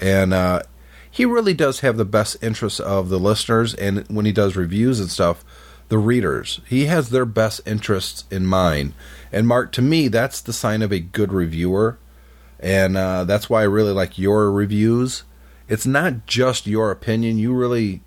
[0.00, 0.62] And uh,
[1.08, 4.98] he really does have the best interests of the listeners, and when he does reviews
[4.98, 5.44] and stuff,
[5.88, 6.60] the readers.
[6.66, 8.94] He has their best interests in mind.
[9.32, 11.98] And Mark, to me, that's the sign of a good reviewer,
[12.60, 15.24] and uh, that's why I really like your reviews.
[15.68, 18.02] It's not just your opinion; you really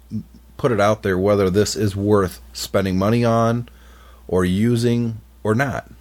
[0.58, 3.70] put it out there whether this is worth spending money on,
[4.28, 5.92] or using, or not.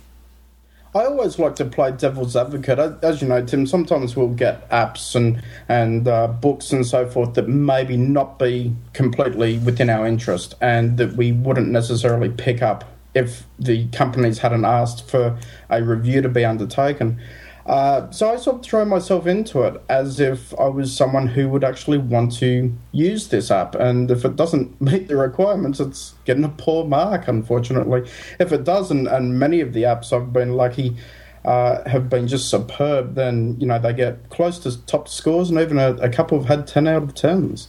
[0.97, 2.79] I always like to play devil's advocate.
[3.03, 7.35] As- you know, Tim, sometimes we'll get apps and and uh, books and so forth
[7.35, 12.85] that maybe not be completely within our interest, and that we wouldn't necessarily pick up
[13.15, 15.39] if the companies hadn't asked for
[15.71, 17.19] a review to be undertaken.
[17.67, 21.49] Uh, so I sort of throw myself into it as if I was someone who
[21.49, 26.15] would actually want to use this app, and if it doesn't meet the requirements, it's
[26.25, 27.27] getting a poor mark.
[27.27, 30.97] Unfortunately, if it doesn't, and many of the apps I've been lucky
[31.45, 35.59] uh, have been just superb, then you know they get close to top scores, and
[35.59, 37.67] even a, a couple have had ten out of tens.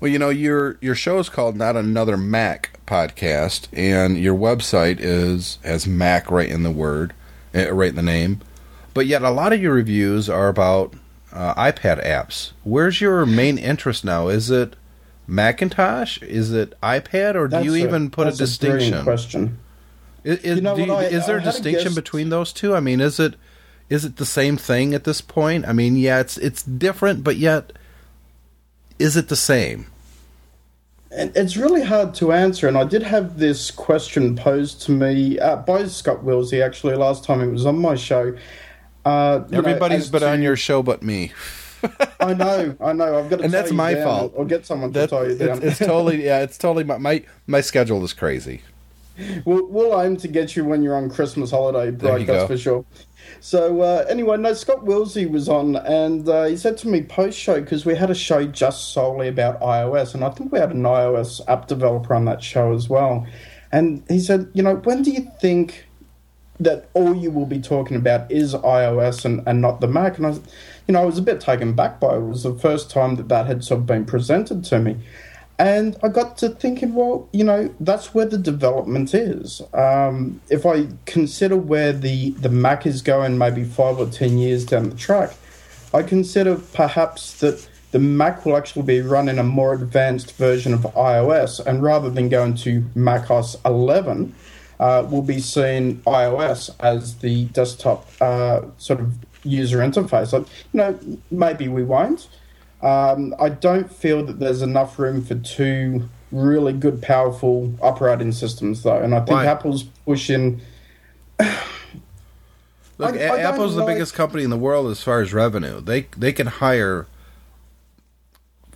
[0.00, 4.98] Well, you know your your show is called Not Another Mac podcast, and your website
[4.98, 7.14] is has Mac right in the word,
[7.54, 8.40] eh, right in the name.
[8.96, 10.94] But yet, a lot of your reviews are about
[11.30, 12.52] uh, iPad apps.
[12.64, 14.28] Where's your main interest now?
[14.28, 14.74] Is it
[15.26, 16.22] Macintosh?
[16.22, 19.04] Is it iPad, or do That's you even put a distinction?
[19.04, 19.58] question.
[20.24, 22.74] Is, is, You know what, I- is there I a a distinction between those two?
[22.74, 23.34] I mean, is it
[23.90, 25.68] is it the same thing at this point?
[25.68, 27.74] I mean, yeah, it's it's different, but yet
[28.98, 29.88] is it the same?
[31.10, 35.38] And It's really hard to answer, and I did have this question posed to me
[35.38, 38.34] uh, by Scott Wilsey actually last time he was on my show.
[39.06, 41.32] Uh, you know, Everybody's as been to- on your show but me.
[42.18, 43.18] I know, I know.
[43.18, 44.32] I've got to and that's my down fault.
[44.34, 45.58] or get someone to That- tie you down.
[45.58, 46.40] it's, it's totally yeah.
[46.40, 48.62] It's totally my, my my schedule is crazy.
[49.44, 52.46] we'll, we'll aim to get you when you're on Christmas holiday break, that's go.
[52.48, 52.84] for sure.
[53.40, 57.38] So uh, anyway, no, Scott Wilsey was on, and uh, he said to me post
[57.38, 60.72] show because we had a show just solely about iOS, and I think we had
[60.72, 63.26] an iOS app developer on that show as well.
[63.72, 65.85] And he said, you know, when do you think
[66.60, 70.18] that all you will be talking about is iOS and, and not the Mac?
[70.18, 72.18] And I, you know, I was a bit taken back by it.
[72.18, 74.96] It was the first time that that had sort of been presented to me.
[75.58, 79.62] And I got to thinking, well, you know, that's where the development is.
[79.72, 84.66] Um, if I consider where the, the Mac is going, maybe five or ten years
[84.66, 85.34] down the track,
[85.94, 90.80] I consider perhaps that the Mac will actually be running a more advanced version of
[90.82, 94.34] iOS, and rather than going to Mac OS 11,
[94.78, 100.32] uh, we'll be seeing iOS as the desktop uh, sort of user interface.
[100.32, 100.98] Like, you know,
[101.30, 102.28] maybe we won't.
[102.82, 108.82] Um, I don't feel that there's enough room for two really good, powerful operating systems,
[108.82, 108.98] though.
[108.98, 109.46] And I think Why?
[109.46, 110.60] Apple's pushing.
[112.98, 115.80] Look, I, I Apple's the biggest company in the world as far as revenue.
[115.80, 117.06] They they can hire,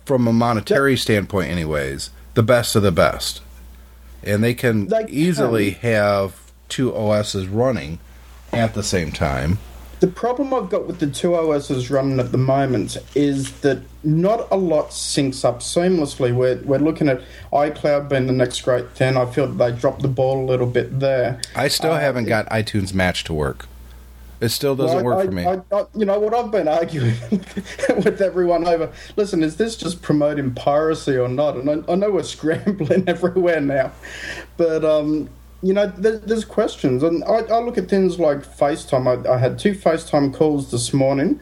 [0.05, 3.41] from a monetary standpoint, anyways, the best of the best,
[4.23, 5.91] and they can they easily can.
[5.91, 7.99] have two OSs running
[8.53, 9.59] at the same time.
[9.99, 14.47] The problem I've got with the two OSs running at the moment is that not
[14.49, 16.33] a lot syncs up seamlessly.
[16.33, 17.21] We're, we're looking at
[17.53, 19.15] iCloud being the next great thing.
[19.15, 21.39] I feel they dropped the ball a little bit there.
[21.55, 23.67] I still uh, haven't got iTunes Match to work.
[24.41, 25.45] It still doesn't well, work I, for me.
[25.45, 28.91] I, I, you know what I've been arguing with everyone over.
[29.15, 31.57] Listen, is this just promoting piracy or not?
[31.57, 33.91] And I, know we're scrambling everywhere now,
[34.57, 35.29] but um,
[35.61, 39.27] you know, there's questions, and I, I, look at things like FaceTime.
[39.27, 41.39] I, I, had two FaceTime calls this morning,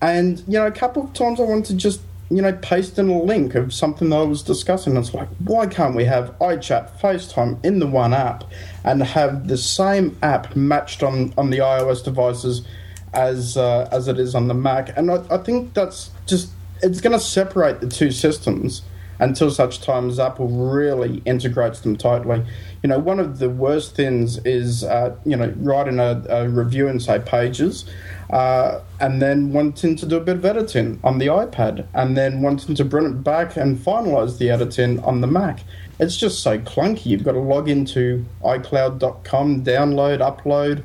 [0.00, 2.00] and you know, a couple of times I wanted to just
[2.30, 4.96] you know paste in a link of something that I was discussing.
[4.96, 8.44] It's like, why can't we have iChat, FaceTime in the one app,
[8.84, 12.66] and have the same app matched on on the iOS devices
[13.12, 14.96] as uh, as it is on the Mac?
[14.96, 16.50] And I, I think that's just
[16.82, 18.82] it's going to separate the two systems
[19.18, 22.44] until such time as Apple really integrates them tightly.
[22.82, 26.88] You know, one of the worst things is, uh, you know, writing a, a, review
[26.88, 27.84] in, say, Pages,
[28.30, 32.42] uh, and then wanting to do a bit of editing on the iPad, and then
[32.42, 35.64] wanting to bring it back and finalize the editing on the Mac.
[35.98, 37.06] It's just so clunky.
[37.06, 40.84] You've got to log into iCloud.com, download, upload.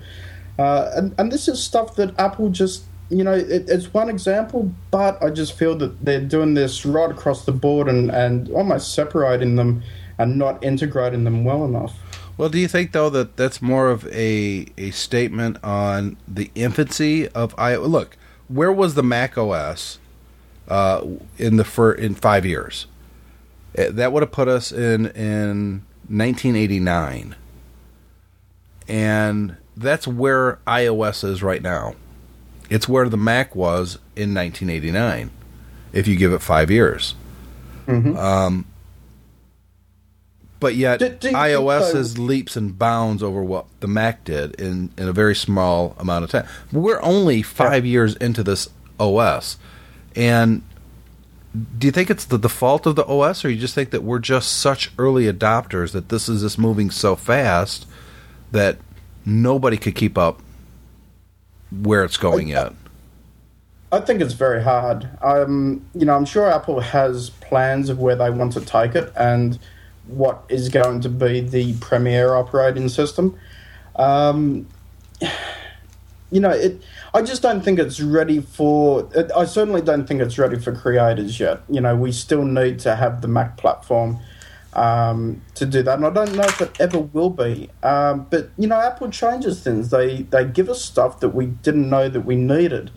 [0.58, 4.72] Uh, and, and this is stuff that Apple just you know, it, it's one example,
[4.90, 8.94] but I just feel that they're doing this right across the board and, and almost
[8.96, 9.84] separating them
[10.18, 11.98] and not integrating them well enough.
[12.38, 17.28] Well, do you think though that that's more of a a statement on the infancy
[17.30, 17.76] of I?
[17.76, 20.00] Look, where was the Mac OS
[20.68, 21.06] uh,
[21.38, 22.88] in the fir- in five years?
[23.76, 27.36] Eh, that would have put us in in 1989,
[28.88, 31.96] and that's where iOS is right now.
[32.72, 35.30] It's where the Mac was in 1989,
[35.92, 37.16] if you give it five years.
[37.86, 38.16] Mm-hmm.
[38.16, 38.66] Um,
[40.62, 45.10] but yet, do iOS has leaps and bounds over what the Mac did in, in
[45.10, 46.48] a very small amount of time.
[46.72, 47.92] We're only five yeah.
[47.92, 49.58] years into this OS.
[50.16, 50.62] And
[51.78, 54.20] do you think it's the default of the OS, or you just think that we're
[54.20, 57.86] just such early adopters that this is just moving so fast
[58.54, 58.78] that
[59.26, 60.42] nobody could keep up
[61.72, 62.74] where it's going I, yet?
[63.92, 65.10] I think it's very hard.
[65.22, 69.12] Um, you know, I'm sure Apple has plans of where they want to take it
[69.16, 69.60] and
[70.08, 73.38] what is going to be the premier operating system.
[73.96, 74.68] Um,
[76.32, 76.82] you know, it.
[77.14, 79.10] I just don't think it's ready for.
[79.14, 81.62] It, I certainly don't think it's ready for creators yet.
[81.70, 84.20] You know, we still need to have the Mac platform
[84.74, 85.98] um, to do that.
[85.98, 87.70] And I don't know if it ever will be.
[87.84, 89.90] Um, but you know, Apple changes things.
[89.90, 92.92] They they give us stuff that we didn't know that we needed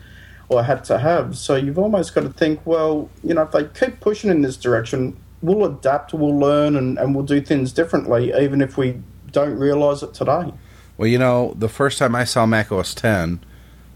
[0.48, 1.36] or had to have.
[1.36, 4.56] So you've almost got to think, well, you know, if they keep pushing in this
[4.56, 9.58] direction, we'll adapt, we'll learn, and, and we'll do things differently, even if we don't
[9.58, 10.52] realize it today.
[10.96, 13.40] Well, you know, the first time I saw Mac OS 10,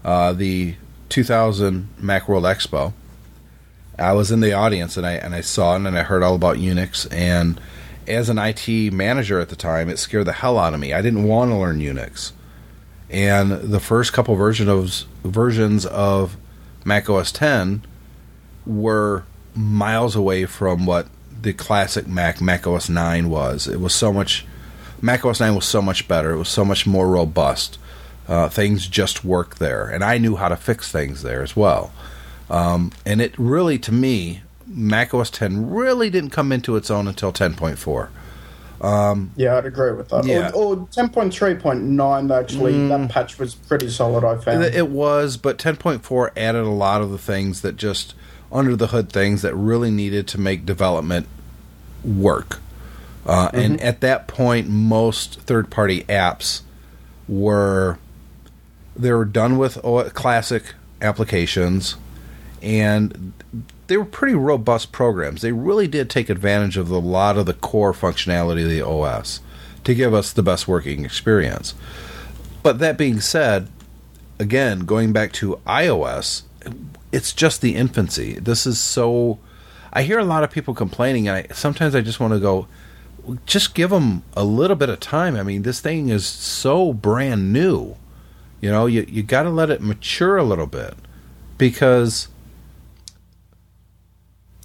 [0.03, 0.75] uh, the
[1.09, 2.93] 2000 Macworld Expo,
[3.99, 6.35] I was in the audience and I and I saw it and I heard all
[6.35, 7.59] about Unix and
[8.09, 10.93] as an IT manager at the time, it scared the hell out of me.
[10.93, 12.31] I didn't want to learn Unix,
[13.09, 16.35] and the first couple version of versions of
[16.83, 17.85] Mac OS 10
[18.65, 21.07] were miles away from what
[21.41, 23.67] the classic Mac Mac OS 9 was.
[23.67, 24.45] It was so much
[25.01, 26.31] Mac OS 9 was so much better.
[26.31, 27.77] It was so much more robust.
[28.27, 31.91] Uh, things just worked there, and I knew how to fix things there as well.
[32.49, 37.07] Um, and it really, to me, Mac OS 10 really didn't come into its own
[37.07, 38.09] until 10.4.
[39.35, 40.25] Yeah, I'd agree with that.
[40.25, 40.51] Yeah.
[40.53, 44.63] Or, or 10.3.9, actually, that patch was pretty solid, I found.
[44.63, 48.15] It was, but 10.4 added a lot of the things that just
[48.51, 51.27] under the hood things that really needed to make development
[52.03, 52.59] work.
[53.25, 56.61] Uh, And at that point, most third party apps
[57.27, 57.99] were
[58.95, 59.77] they were done with
[60.13, 61.95] classic applications,
[62.61, 63.33] and
[63.87, 65.41] they were pretty robust programs.
[65.41, 69.41] They really did take advantage of a lot of the core functionality of the OS
[69.83, 71.73] to give us the best working experience.
[72.61, 73.67] But that being said,
[74.37, 76.43] again, going back to iOS,
[77.11, 78.33] it's just the infancy.
[78.33, 79.39] This is so.
[79.91, 82.67] I hear a lot of people complaining, and I, sometimes I just want to go,
[83.47, 85.35] just give them a little bit of time.
[85.35, 87.95] I mean, this thing is so brand new.
[88.61, 90.93] You know, you you got to let it mature a little bit
[91.57, 92.27] because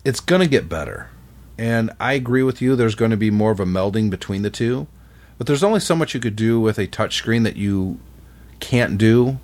[0.05, 1.09] it's going to get better.
[1.57, 2.76] And I agree with you.
[2.76, 4.86] There's going to be more of a melding between the two,
[5.38, 7.98] but there's only so much you could do with a touchscreen that you
[8.61, 9.38] can't do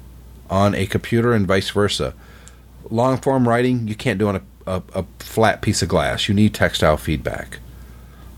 [0.49, 2.13] on a computer, and vice versa.
[2.91, 6.29] Long form writing you can't do on a, a, a flat piece of glass.
[6.29, 7.61] You need textile feedback.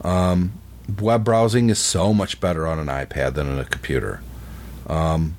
[0.03, 0.53] Um,
[1.01, 4.21] web browsing is so much better on an iPad than on a computer.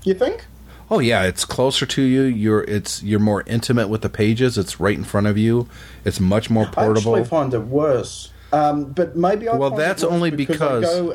[0.03, 0.45] you think?
[0.93, 2.21] Oh yeah, it's closer to you.
[2.21, 4.59] You're it's you're more intimate with the pages.
[4.59, 5.67] It's right in front of you.
[6.05, 7.15] It's much more portable.
[7.15, 8.31] I actually find it worse.
[8.51, 11.07] Um, but maybe I Well, that's only I because- go-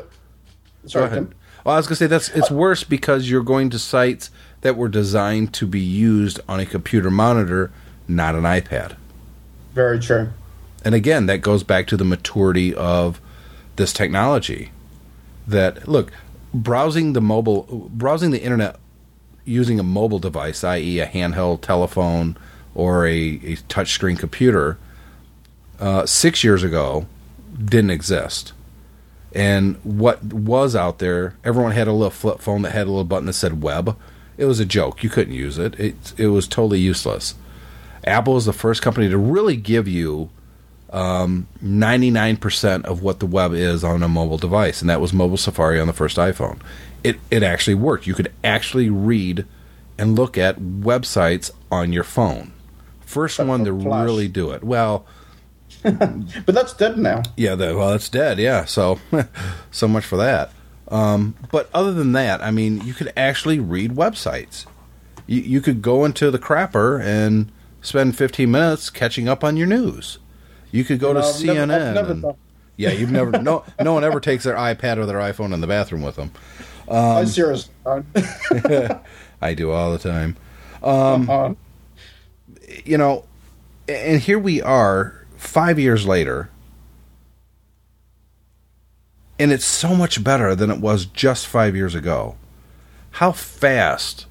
[0.83, 1.35] Go Sorry, ahead.
[1.63, 4.89] Well, I was gonna say that's it's worse because you're going to sites that were
[4.89, 7.71] designed to be used on a computer monitor,
[8.07, 8.95] not an iPad.
[9.73, 10.29] Very true.
[10.83, 13.21] And again, that goes back to the maturity of
[13.77, 14.71] this technology.
[15.47, 16.11] That look,
[16.53, 18.75] browsing the mobile, browsing the internet
[19.45, 22.37] using a mobile device, i.e., a handheld telephone
[22.75, 24.77] or a, a touchscreen computer,
[25.79, 27.07] uh, six years ago,
[27.63, 28.53] didn't exist.
[29.33, 33.03] And what was out there, everyone had a little flip phone that had a little
[33.03, 33.97] button that said web.
[34.37, 35.03] It was a joke.
[35.03, 35.79] You couldn't use it.
[35.79, 37.35] It it was totally useless.
[38.05, 40.29] Apple is the first company to really give you
[40.91, 45.37] um, 99% of what the web is on a mobile device, and that was Mobile
[45.37, 46.59] Safari on the first iPhone.
[47.03, 48.07] It it actually worked.
[48.07, 49.45] You could actually read
[49.97, 52.53] and look at websites on your phone.
[53.01, 54.05] First one to Flash.
[54.05, 54.63] really do it.
[54.63, 55.05] Well,
[55.83, 57.23] But that's dead now.
[57.37, 58.37] yeah, the, well, it's dead.
[58.39, 58.99] Yeah, so
[59.71, 60.51] so much for that.
[60.89, 64.65] Um, but other than that, I mean, you could actually read websites.
[65.27, 69.67] You, you could go into the crapper and spend 15 minutes catching up on your
[69.67, 70.17] news.
[70.71, 71.93] You could go to I've CNN.
[71.93, 72.25] never and-
[72.77, 73.31] yeah, you've never.
[73.41, 76.31] No, no one ever takes their iPad or their iPhone in the bathroom with them.
[76.89, 78.05] Um, I seriously don't.
[79.41, 80.35] I do all the time.
[80.81, 81.53] Uh,
[82.83, 83.25] you know,
[83.87, 86.49] and here we are five years later,
[89.37, 92.37] and it's so much better than it was just five years ago.
[93.11, 94.25] How fast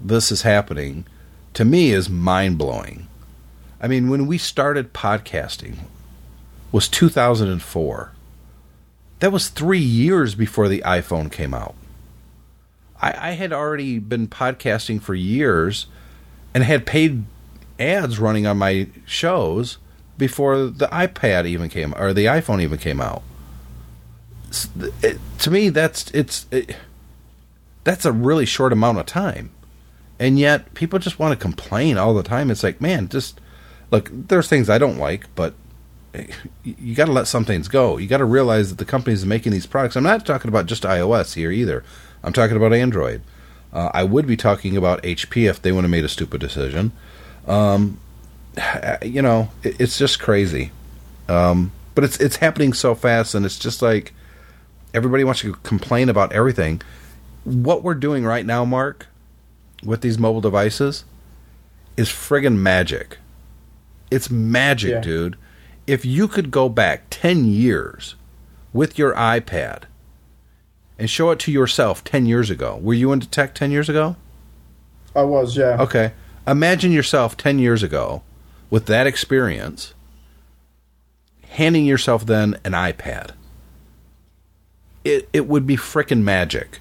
[0.00, 1.06] this is happening
[1.54, 3.08] to me is mind blowing.
[3.80, 5.78] I mean, when we started podcasting
[6.74, 8.10] was 2004.
[9.20, 11.76] That was three years before the iPhone came out.
[13.04, 15.86] I, I had already been podcasting for years
[16.54, 17.24] and had paid
[17.78, 19.76] ads running on my shows
[20.16, 23.22] before the iPad even came or the iPhone even came out.
[25.02, 26.76] It- to me, that's it's it,
[27.82, 29.50] that's a really short amount of time,
[30.18, 32.50] and yet people just want to complain all the time.
[32.50, 33.40] It's like, man, just
[33.90, 34.08] look.
[34.10, 35.52] There's things I don't like, but
[36.14, 36.28] eh,
[36.62, 37.98] you, got to let some things go.
[37.98, 39.96] You got to realize that the companies making these products.
[39.96, 41.84] I'm not talking about just iOS here either.
[42.24, 43.22] I'm talking about Android.
[43.72, 46.92] Uh, I would be talking about HP if they would have made a stupid decision.
[47.46, 47.98] Um,
[49.02, 50.70] you know, it, it's just crazy.
[51.28, 54.12] Um, but it's it's happening so fast, and it's just like
[54.92, 56.82] everybody wants to complain about everything.
[57.44, 59.06] What we're doing right now, Mark,
[59.84, 61.04] with these mobile devices,
[61.96, 63.18] is friggin' magic.
[64.10, 65.00] It's magic, Yeah.
[65.00, 65.36] dude.
[65.86, 68.14] If you could go back ten years
[68.72, 69.82] with your iPad
[70.98, 74.16] and show it to yourself ten years ago, were you into tech ten years ago?
[75.14, 75.80] I was, yeah.
[75.80, 76.12] Okay.
[76.46, 78.22] Imagine yourself 10 years ago
[78.70, 79.94] with that experience
[81.50, 83.30] handing yourself then an iPad.
[85.04, 86.80] It it would be frickin' magic.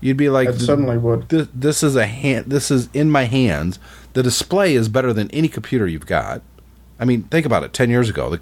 [0.00, 1.28] You'd be like It certainly would.
[1.28, 3.78] This, this is a hand this is in my hands.
[4.12, 6.42] The display is better than any computer you've got.
[6.98, 7.72] I mean, think about it.
[7.72, 8.40] 10 years ago, the,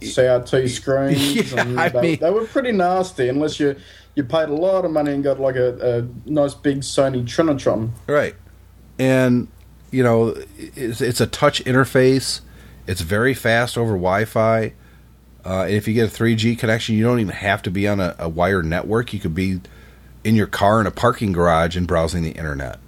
[0.00, 1.52] CRT screens.
[1.52, 3.76] Yeah, and they, mean- they were pretty nasty unless you
[4.14, 7.90] you paid a lot of money and got like a, a nice big Sony Trinitron.
[8.08, 8.34] Right.
[8.98, 9.48] And,
[9.90, 12.40] you know, it's, it's a touch interface.
[12.86, 14.72] It's very fast over Wi Fi.
[15.44, 18.14] Uh, if you get a 3G connection, you don't even have to be on a,
[18.18, 19.14] a wired network.
[19.14, 19.60] You could be
[20.24, 22.78] in your car in a parking garage and browsing the internet.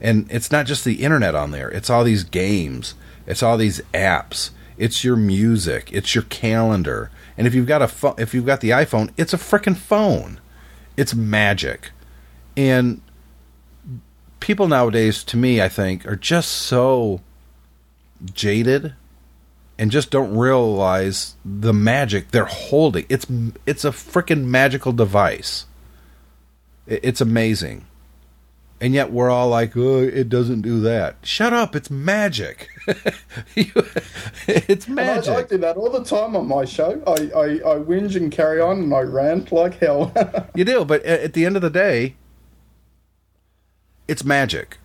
[0.00, 2.94] And it's not just the internet on there, it's all these games,
[3.26, 7.10] it's all these apps, it's your music, it's your calendar.
[7.36, 10.40] And if you've got a phone, if you've got the iPhone, it's a freaking phone.
[10.96, 11.90] It's magic.
[12.56, 13.00] And
[14.40, 17.20] people nowadays to me, I think, are just so
[18.32, 18.94] jaded
[19.78, 23.06] and just don't realize the magic they're holding.
[23.08, 23.26] It's
[23.66, 25.66] it's a freaking magical device.
[26.86, 27.86] It's amazing.
[28.80, 31.74] And yet we're all like, "Oh, it doesn't do that." Shut up!
[31.74, 32.68] It's magic.
[33.56, 35.34] it's magic.
[35.34, 37.02] I, I, do that all the time on my show.
[37.04, 40.12] I, I, I whinge and carry on, and I rant like hell.
[40.54, 42.14] you do, but at the end of the day,
[44.06, 44.78] it's magic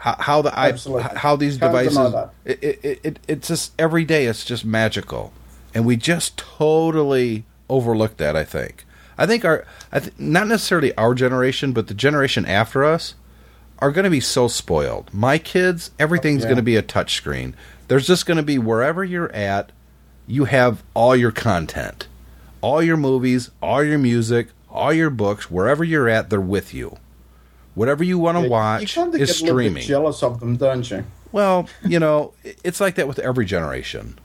[0.00, 0.72] how, how the I,
[1.16, 2.14] how these Can't devices
[2.46, 5.32] it, it, it, it's just every day it's just magical
[5.74, 8.86] and we just totally overlooked that i think
[9.18, 13.14] i think our I th- not necessarily our generation but the generation after us
[13.80, 16.48] are going to be so spoiled my kids everything's yeah.
[16.48, 17.54] going to be a touchscreen.
[17.88, 19.72] there's just going to be wherever you're at
[20.26, 22.06] you have all your content
[22.60, 26.96] all your movies all your music all your books wherever you're at they're with you
[27.74, 29.82] Whatever you want to watch you is streaming.
[29.84, 31.04] jealous of them, don't you?
[31.32, 34.18] Well, you know, it's like that with every generation.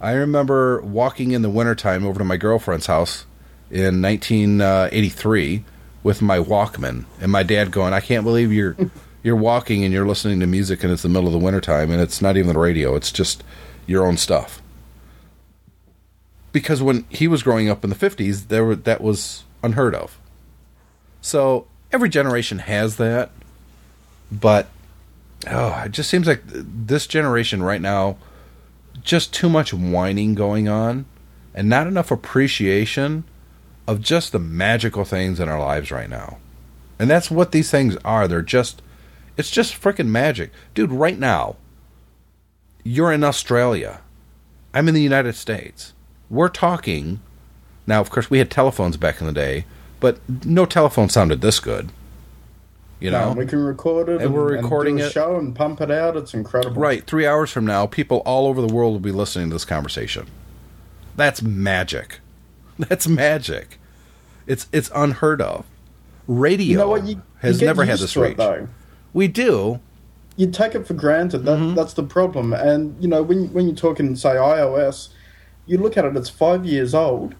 [0.00, 3.26] I remember walking in the wintertime over to my girlfriend's house
[3.70, 5.64] in 1983
[6.02, 8.76] with my Walkman, and my dad going, "I can't believe you're
[9.22, 12.00] you're walking and you're listening to music, and it's the middle of the wintertime, and
[12.00, 13.42] it's not even the radio; it's just
[13.86, 14.62] your own stuff."
[16.52, 20.18] Because when he was growing up in the 50s, there were, that was unheard of.
[21.20, 23.30] So every generation has that,
[24.32, 24.68] but
[25.46, 28.16] oh, it just seems like this generation right now,
[29.02, 31.04] just too much whining going on,
[31.54, 33.24] and not enough appreciation
[33.88, 36.38] of just the magical things in our lives right now.
[37.00, 38.28] And that's what these things are.
[38.28, 38.80] They're just,
[39.36, 40.52] it's just freaking magic.
[40.74, 41.56] Dude, right now,
[42.84, 44.02] you're in Australia.
[44.72, 45.92] I'm in the United States.
[46.30, 47.18] We're talking.
[47.86, 49.64] Now, of course, we had telephones back in the day
[50.00, 51.90] but no telephone sounded this good.
[53.00, 55.54] You know, no, we can record it, and, and we're recording and it, show and
[55.54, 56.16] pump it out.
[56.16, 56.80] It's incredible.
[56.80, 59.64] Right, three hours from now, people all over the world will be listening to this
[59.64, 60.26] conversation.
[61.14, 62.18] That's magic.
[62.78, 63.77] That's magic.
[64.48, 65.64] It's it's unheard of.
[66.26, 68.38] Radio you know you, has never had this reach.
[68.38, 68.68] It,
[69.12, 69.80] we do.
[70.36, 71.44] You take it for granted.
[71.44, 71.74] That, mm-hmm.
[71.74, 72.52] That's the problem.
[72.52, 75.10] And you know, when when you're talking, say iOS,
[75.66, 76.16] you look at it.
[76.16, 77.36] It's five years old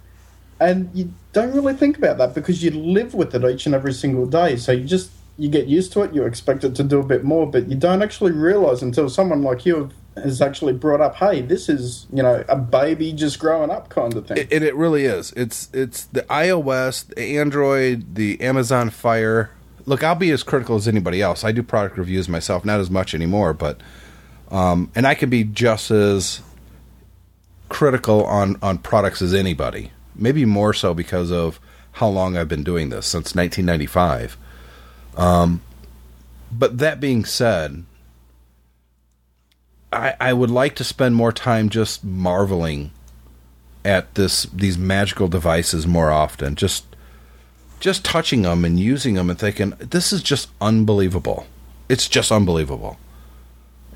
[0.60, 3.92] and you don't really think about that because you live with it each and every
[3.92, 4.56] single day.
[4.56, 6.12] So you just you get used to it.
[6.12, 9.42] You expect it to do a bit more, but you don't actually realize until someone
[9.42, 13.70] like you has actually brought up, "Hey, this is you know a baby just growing
[13.70, 15.32] up kind of thing." And it really is.
[15.36, 19.50] It's it's the iOS, the Android, the Amazon Fire.
[19.86, 21.44] Look, I'll be as critical as anybody else.
[21.44, 23.80] I do product reviews myself, not as much anymore, but
[24.50, 26.40] um, and I can be just as
[27.68, 31.60] critical on on products as anybody maybe more so because of
[31.92, 34.36] how long I've been doing this since 1995.
[35.16, 35.62] Um,
[36.52, 37.84] but that being said,
[39.92, 42.90] I, I would like to spend more time just marveling
[43.84, 46.54] at this these magical devices more often.
[46.54, 46.84] Just
[47.80, 51.46] just touching them and using them and thinking this is just unbelievable.
[51.88, 52.98] It's just unbelievable.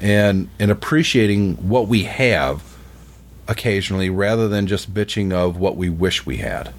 [0.00, 2.62] And and appreciating what we have
[3.48, 6.72] occasionally rather than just bitching of what we wish we had.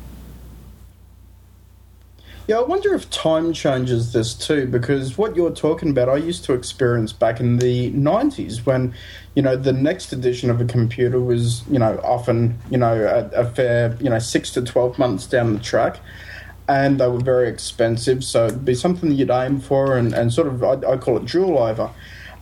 [2.45, 6.43] Yeah, I wonder if time changes this too, because what you're talking about, I used
[6.45, 8.93] to experience back in the 90s when,
[9.33, 13.43] you know, the next edition of a computer was, you know, often, you know, a,
[13.43, 16.01] a fair, you know, six to 12 months down the track.
[16.67, 20.47] And they were very expensive, so it'd be something you'd aim for and, and sort
[20.47, 21.91] of, I, I call it jewel over,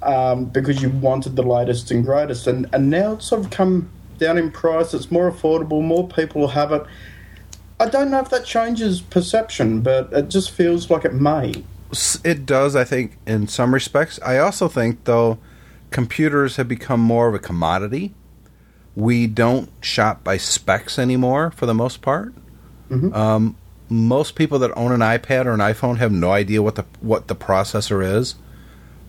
[0.02, 2.48] um, because you wanted the latest and greatest.
[2.48, 4.96] And, and now it's sort of come down in price.
[4.96, 5.84] It's more affordable.
[5.84, 6.84] More people have it.
[7.82, 11.64] I don't know if that changes perception, but it just feels like it may.
[12.24, 14.20] It does, I think, in some respects.
[14.24, 15.40] I also think, though,
[15.90, 18.14] computers have become more of a commodity.
[18.96, 22.36] We don't shop by specs anymore, for the most part.
[22.92, 23.14] Mm-hmm.
[23.16, 23.58] Um,
[23.90, 27.28] most people that own an iPad or an iPhone have no idea what the what
[27.28, 28.36] the processor is.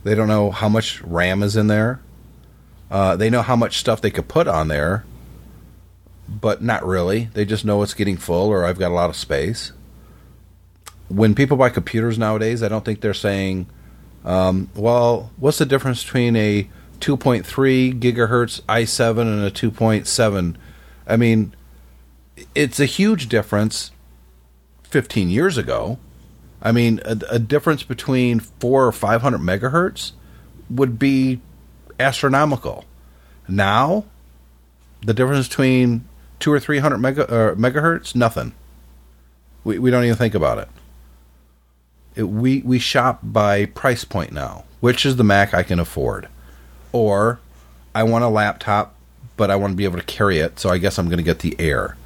[0.02, 2.00] They don't know how much RAM is in there.
[2.90, 5.04] Uh, they know how much stuff they could put on there,
[6.40, 7.28] but not really.
[7.34, 9.72] They just know it's getting full or I've got a lot of space.
[11.08, 13.66] When people buy computers nowadays, I don't think they're saying,
[14.24, 16.68] um, well, what's the difference between a
[17.00, 20.56] 2.3 gigahertz i7 and a 2.7?
[21.06, 21.54] I mean,
[22.54, 23.90] it's a huge difference
[24.84, 25.98] 15 years ago.
[26.62, 30.12] I mean, a, a difference between 4 or 500 megahertz
[30.70, 31.40] would be
[31.98, 32.84] astronomical.
[33.48, 34.04] Now,
[35.04, 36.04] the difference between
[36.42, 38.52] 2 or 300 mega, uh, megahertz, nothing.
[39.62, 40.68] We, we don't even think about it.
[42.16, 42.24] it.
[42.24, 44.64] We, we shop by price point now.
[44.80, 46.28] Which is the Mac I can afford?
[46.90, 47.38] Or
[47.94, 48.96] I want a laptop,
[49.36, 51.22] but I want to be able to carry it, so I guess I'm going to
[51.22, 51.96] get the Air.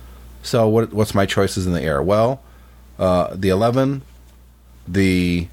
[0.43, 2.03] So what, what's my choices in the Air?
[2.03, 2.43] Well,
[2.99, 4.03] uh, the 11,
[4.87, 5.49] the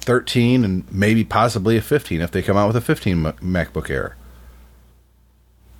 [0.00, 4.16] 13, and maybe possibly a 15 if they come out with a 15 MacBook Air.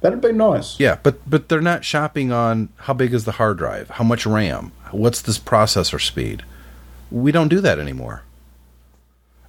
[0.03, 0.79] That'd be nice.
[0.81, 4.27] Yeah, but but they're not shopping on how big is the hard drive, how much
[4.27, 6.43] RAM, what's this processor speed.
[7.11, 8.25] We don't do that anymore.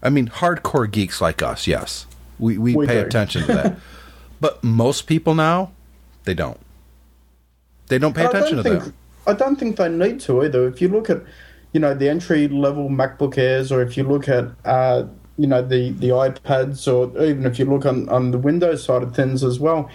[0.03, 2.05] I mean, hardcore geeks like us, yes,
[2.37, 3.07] we we, we pay do.
[3.07, 3.77] attention to that.
[4.39, 5.71] but most people now,
[6.23, 6.59] they don't.
[7.87, 8.93] They don't pay attention don't to think, that.
[9.25, 10.67] I don't think they need to either.
[10.67, 11.23] If you look at,
[11.71, 15.63] you know, the entry level MacBook Airs, or if you look at, uh, you know,
[15.63, 19.43] the the iPads, or even if you look on on the Windows side of things
[19.43, 19.89] as well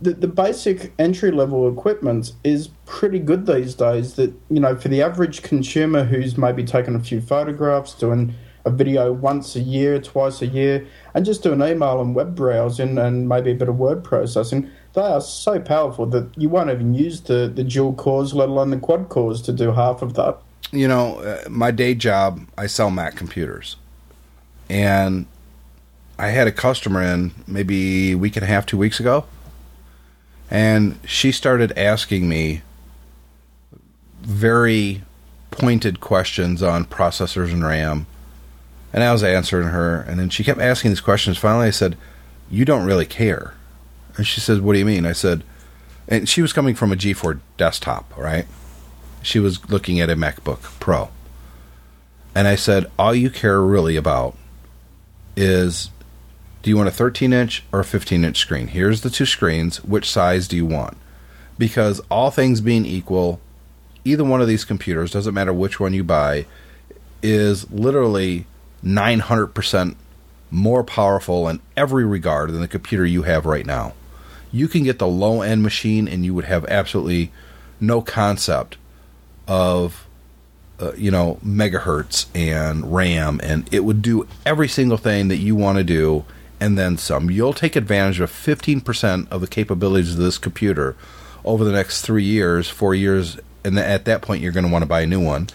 [0.00, 4.14] the, the basic entry level equipment is pretty good these days.
[4.14, 8.34] That you know, for the average consumer who's maybe taken a few photographs, doing
[8.64, 12.98] a video once a year, twice a year, and just doing email and web browsing
[12.98, 16.92] and maybe a bit of word processing, they are so powerful that you won't even
[16.92, 20.38] use the, the dual cores, let alone the quad cores, to do half of that.
[20.72, 23.76] You know, uh, my day job, I sell Mac computers.
[24.68, 25.26] And
[26.18, 29.24] I had a customer in maybe a week and a half, two weeks ago
[30.50, 32.62] and she started asking me
[34.20, 35.02] very
[35.50, 38.06] pointed questions on processors and RAM.
[38.92, 41.38] And I was answering her, and then she kept asking these questions.
[41.38, 41.96] Finally, I said,
[42.50, 43.54] You don't really care.
[44.16, 45.06] And she said, What do you mean?
[45.06, 45.44] I said,
[46.08, 48.46] and she was coming from a G4 desktop, right?
[49.22, 51.10] She was looking at a MacBook Pro.
[52.34, 54.36] And I said, All you care really about
[55.36, 55.90] is
[56.62, 58.68] do you want a 13 inch or a 15 inch screen?
[58.68, 59.82] Here's the two screens.
[59.82, 60.96] Which size do you want?
[61.58, 63.40] Because all things being equal,
[64.04, 66.46] either one of these computers, doesn't matter which one you buy,
[67.22, 68.46] is literally
[68.84, 69.94] 900%
[70.50, 73.94] more powerful in every regard than the computer you have right now.
[74.52, 77.30] You can get the low end machine and you would have absolutely
[77.78, 78.76] no concept
[79.46, 80.06] of
[80.80, 85.54] uh, you know megahertz and RAM and it would do every single thing that you
[85.54, 86.24] want to do
[86.60, 87.30] and then some.
[87.30, 90.94] You'll take advantage of 15% of the capabilities of this computer
[91.44, 94.82] over the next three years, four years, and at that point, you're going to want
[94.82, 95.48] to buy a new one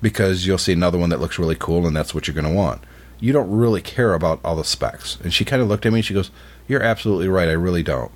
[0.00, 2.52] because you'll see another one that looks really cool, and that's what you're going to
[2.52, 2.82] want.
[3.20, 5.18] You don't really care about all the specs.
[5.22, 6.30] And she kind of looked at me and she goes,
[6.68, 7.48] You're absolutely right.
[7.48, 8.12] I really don't.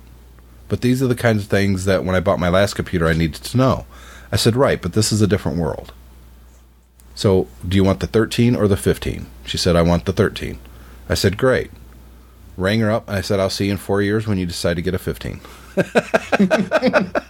[0.67, 3.13] But these are the kinds of things that when I bought my last computer, I
[3.13, 3.85] needed to know.
[4.31, 5.91] I said, Right, but this is a different world.
[7.15, 9.25] So, do you want the 13 or the 15?
[9.45, 10.59] She said, I want the 13.
[11.09, 11.71] I said, Great
[12.57, 14.75] rang her up, and I said, "I'll see you in four years when you decide
[14.75, 15.41] to get a 15."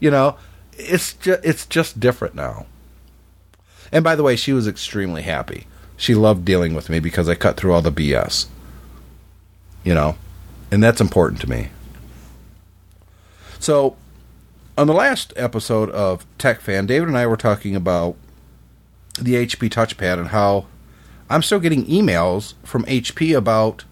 [0.00, 0.36] you know,
[0.72, 2.66] it's just it's just different now.
[3.92, 5.66] And by the way, she was extremely happy.
[5.96, 8.46] She loved dealing with me because I cut through all the BS.
[9.84, 10.16] You know,
[10.70, 11.68] and that's important to me.
[13.58, 13.96] So,
[14.76, 18.16] on the last episode of TechFan, David and I were talking about
[19.18, 20.66] the HP touchpad and how
[21.30, 23.84] I'm still getting emails from HP about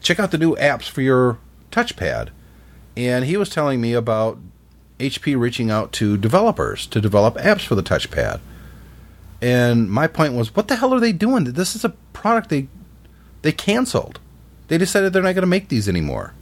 [0.00, 1.38] check out the new apps for your
[1.70, 2.30] touchpad.
[2.96, 4.38] And he was telling me about
[4.98, 8.40] HP reaching out to developers to develop apps for the touchpad.
[9.40, 11.44] And my point was, what the hell are they doing?
[11.44, 12.68] This is a product they
[13.42, 14.20] they canceled.
[14.68, 16.34] They decided they're not going to make these anymore.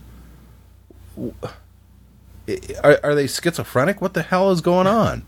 [2.83, 4.01] Are, are, they schizophrenic?
[4.01, 5.27] What the hell is going on?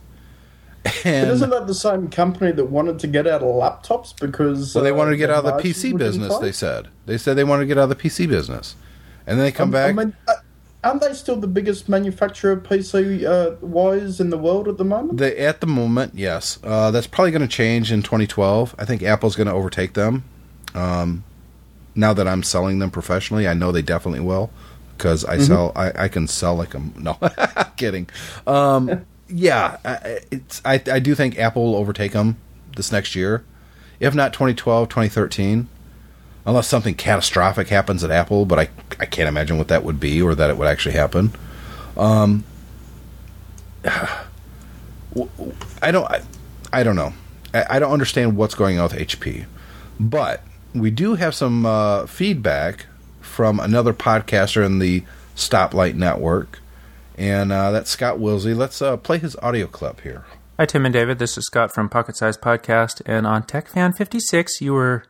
[1.05, 4.75] And but isn't that the same company that wanted to get out of laptops because
[4.75, 6.37] well, they wanted to get out of the PC business?
[6.39, 8.77] They said they said they wanted to get out of the PC business,
[9.27, 9.91] and then they come um, back.
[9.91, 10.35] I mean, uh,
[10.83, 14.85] aren't they still the biggest manufacturer of PC uh, wires in the world at the
[14.85, 15.19] moment?
[15.19, 16.59] They, at the moment, yes.
[16.65, 18.75] Uh, that's probably going to change in 2012.
[18.79, 20.25] I think Apple's going to overtake them.
[20.75, 21.25] Um,
[21.95, 24.51] now that I'm selling them professionally, I know they definitely will
[24.97, 25.45] because I mm-hmm.
[25.45, 25.73] sell.
[25.75, 27.19] I, I, can sell like a no.
[27.77, 28.09] kidding.
[28.47, 29.77] Um, yeah,
[30.31, 32.37] it's I I do think Apple will overtake them
[32.77, 33.45] this next year,
[33.99, 35.69] if not 2012, 2013,
[36.47, 38.45] unless something catastrophic happens at Apple.
[38.45, 38.69] But I
[38.99, 41.33] I can't imagine what that would be or that it would actually happen.
[41.97, 42.45] Um,
[43.85, 46.23] I don't I,
[46.73, 47.13] I don't know.
[47.55, 49.47] I, I don't understand what's going on with HP,
[49.99, 50.43] but
[50.75, 52.87] we do have some uh, feedback
[53.21, 55.03] from another podcaster in the
[55.35, 56.61] Stoplight Network
[57.21, 58.55] and uh, that's Scott Willsey.
[58.55, 60.25] Let's uh, play his audio clip here.
[60.59, 61.19] Hi, Tim and David.
[61.19, 65.05] This is Scott from Pocket Size Podcast, and on TechFan 56, you were,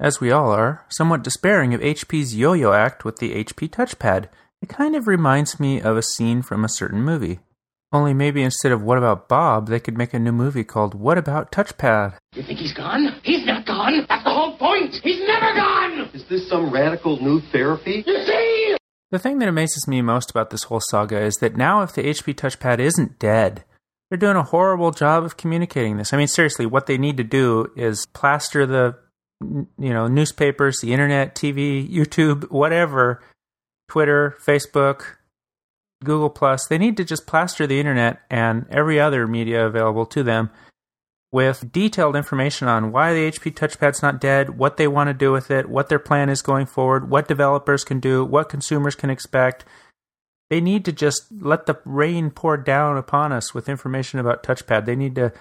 [0.00, 4.28] as we all are, somewhat despairing of HP's yo-yo act with the HP touchpad.
[4.62, 7.40] It kind of reminds me of a scene from a certain movie.
[7.92, 11.18] Only maybe instead of What About Bob, they could make a new movie called What
[11.18, 12.14] About Touchpad?
[12.34, 13.20] You think he's gone?
[13.22, 14.06] He's not gone.
[14.08, 14.94] That's the whole point.
[15.02, 16.08] He's never gone.
[16.14, 18.04] Is this some radical new therapy?
[18.06, 18.76] You see?
[19.10, 22.02] The thing that amazes me most about this whole saga is that now if the
[22.02, 23.64] HP touchpad isn't dead,
[24.08, 26.12] they're doing a horrible job of communicating this.
[26.12, 28.96] I mean, seriously, what they need to do is plaster the,
[29.40, 33.22] you know, newspapers, the internet, TV, YouTube, whatever,
[33.88, 35.16] Twitter, Facebook,
[36.04, 36.66] Google Plus.
[36.66, 40.50] They need to just plaster the internet and every other media available to them
[41.32, 45.30] with detailed information on why the HP touchpad's not dead, what they want to do
[45.30, 49.10] with it, what their plan is going forward, what developers can do, what consumers can
[49.10, 49.64] expect.
[50.48, 54.84] They need to just let the rain pour down upon us with information about touchpad.
[54.84, 55.32] They need to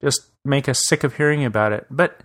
[0.00, 1.86] just make us sick of hearing about it.
[1.90, 2.20] But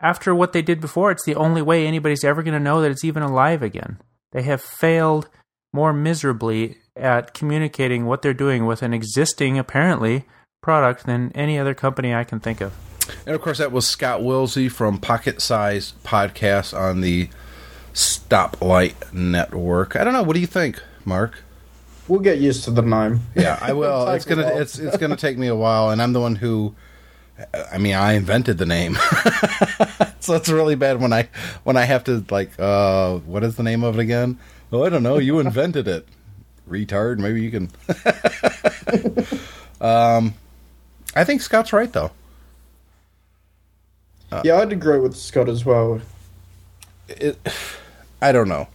[0.00, 2.90] after what they did before, it's the only way anybody's ever going to know that
[2.90, 3.98] it's even alive again.
[4.32, 5.28] They have failed
[5.74, 10.24] more miserably at communicating what they're doing with an existing, apparently,
[10.66, 12.74] product than any other company I can think of.
[13.24, 17.28] And of course, that was Scott Willsey from Pocket Size Podcast on the
[17.94, 19.94] Stoplight Network.
[19.94, 20.24] I don't know.
[20.24, 21.44] What do you think, Mark?
[22.08, 23.20] We'll get used to the name.
[23.36, 24.08] Yeah, I will.
[24.16, 24.58] It's gonna while.
[24.58, 26.74] it's it's gonna take me a while, and I'm the one who.
[27.72, 28.96] I mean, I invented the name,
[30.20, 31.28] so it's really bad when I
[31.62, 34.40] when I have to like, uh, what is the name of it again?
[34.72, 35.18] Oh, I don't know.
[35.18, 36.08] You invented it,
[36.68, 37.18] retard.
[37.18, 37.70] Maybe you can.
[39.80, 40.34] um,
[41.16, 42.12] I think Scott's right though.
[44.30, 46.00] Uh, yeah, I'd agree with Scott as well.
[47.08, 47.38] it,
[48.20, 48.68] I don't know.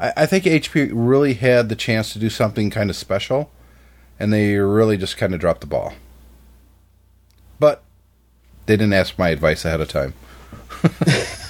[0.00, 3.50] I, I think HP really had the chance to do something kind of special,
[4.18, 5.94] and they really just kind of dropped the ball.
[7.58, 7.82] But
[8.66, 10.14] they didn't ask my advice ahead of time.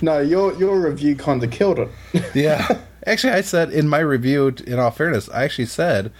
[0.00, 1.88] No, your your review kind of killed it.
[2.34, 4.54] Yeah, actually, I said in my review.
[4.66, 6.12] In all fairness, I actually said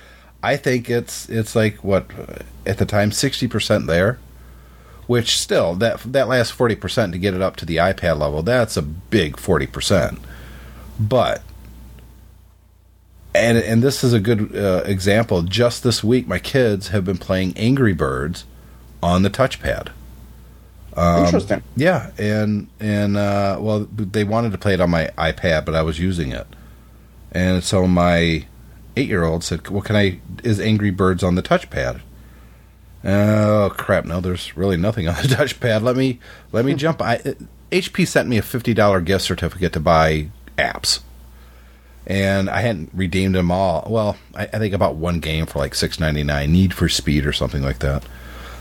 [0.43, 2.07] I think it's it's like what
[2.67, 4.19] at the time sixty percent there,
[5.07, 8.43] which still that that last forty percent to get it up to the iPad level.
[8.43, 10.19] That's a big forty percent,
[10.99, 11.43] but
[13.35, 15.43] and and this is a good uh, example.
[15.43, 18.45] Just this week, my kids have been playing Angry Birds
[19.03, 19.89] on the touchpad.
[20.95, 21.63] Um, Interesting.
[21.77, 25.83] Yeah, and and uh, well, they wanted to play it on my iPad, but I
[25.83, 26.47] was using it,
[27.31, 28.47] and so my
[28.97, 30.21] eight-year-old said, "Well, can I?
[30.45, 32.01] Is Angry Birds on the touchpad?"
[33.05, 34.05] Oh crap!
[34.05, 35.83] No, there's really nothing on the touchpad.
[35.83, 36.21] Let me
[36.53, 36.79] let me hmm.
[36.79, 37.03] jump.
[37.03, 37.19] I
[37.71, 41.01] HP sent me a fifty dollar gift certificate to buy apps,
[42.07, 43.87] and I hadn't redeemed them all.
[43.89, 47.27] Well, I, I think about one game for like six ninety nine, Need for Speed
[47.27, 48.05] or something like that.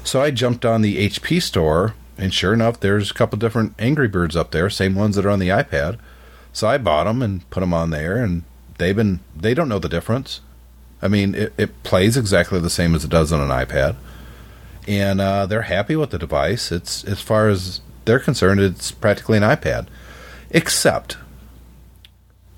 [0.03, 4.07] So I jumped on the HP store, and sure enough, there's a couple different Angry
[4.07, 5.99] Birds up there, same ones that are on the iPad.
[6.53, 8.43] So I bought them and put them on there, and
[8.81, 10.41] they've been they don't know the difference.
[11.01, 13.95] I mean, it, it plays exactly the same as it does on an iPad,
[14.87, 16.71] and uh, they're happy with the device.
[16.71, 19.87] It's as far as they're concerned, it's practically an iPad,
[20.49, 21.17] except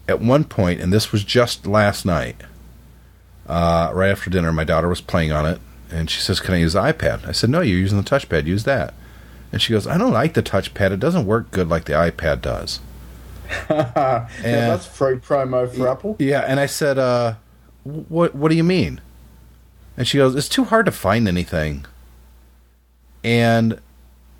[0.07, 2.41] at one point, and this was just last night,
[3.47, 5.59] uh, right after dinner, my daughter was playing on it,
[5.91, 8.45] and she says, "Can I use the iPad?" I said, "No, you're using the touchpad.
[8.45, 8.93] Use that."
[9.51, 10.91] And she goes, "I don't like the touchpad.
[10.91, 12.79] It doesn't work good like the iPad does."
[13.69, 16.15] yeah, that's free promo for Apple.
[16.19, 17.35] Yeah, and I said, uh,
[17.83, 18.35] "What?
[18.35, 19.01] What do you mean?"
[19.97, 21.85] And she goes, "It's too hard to find anything."
[23.23, 23.79] And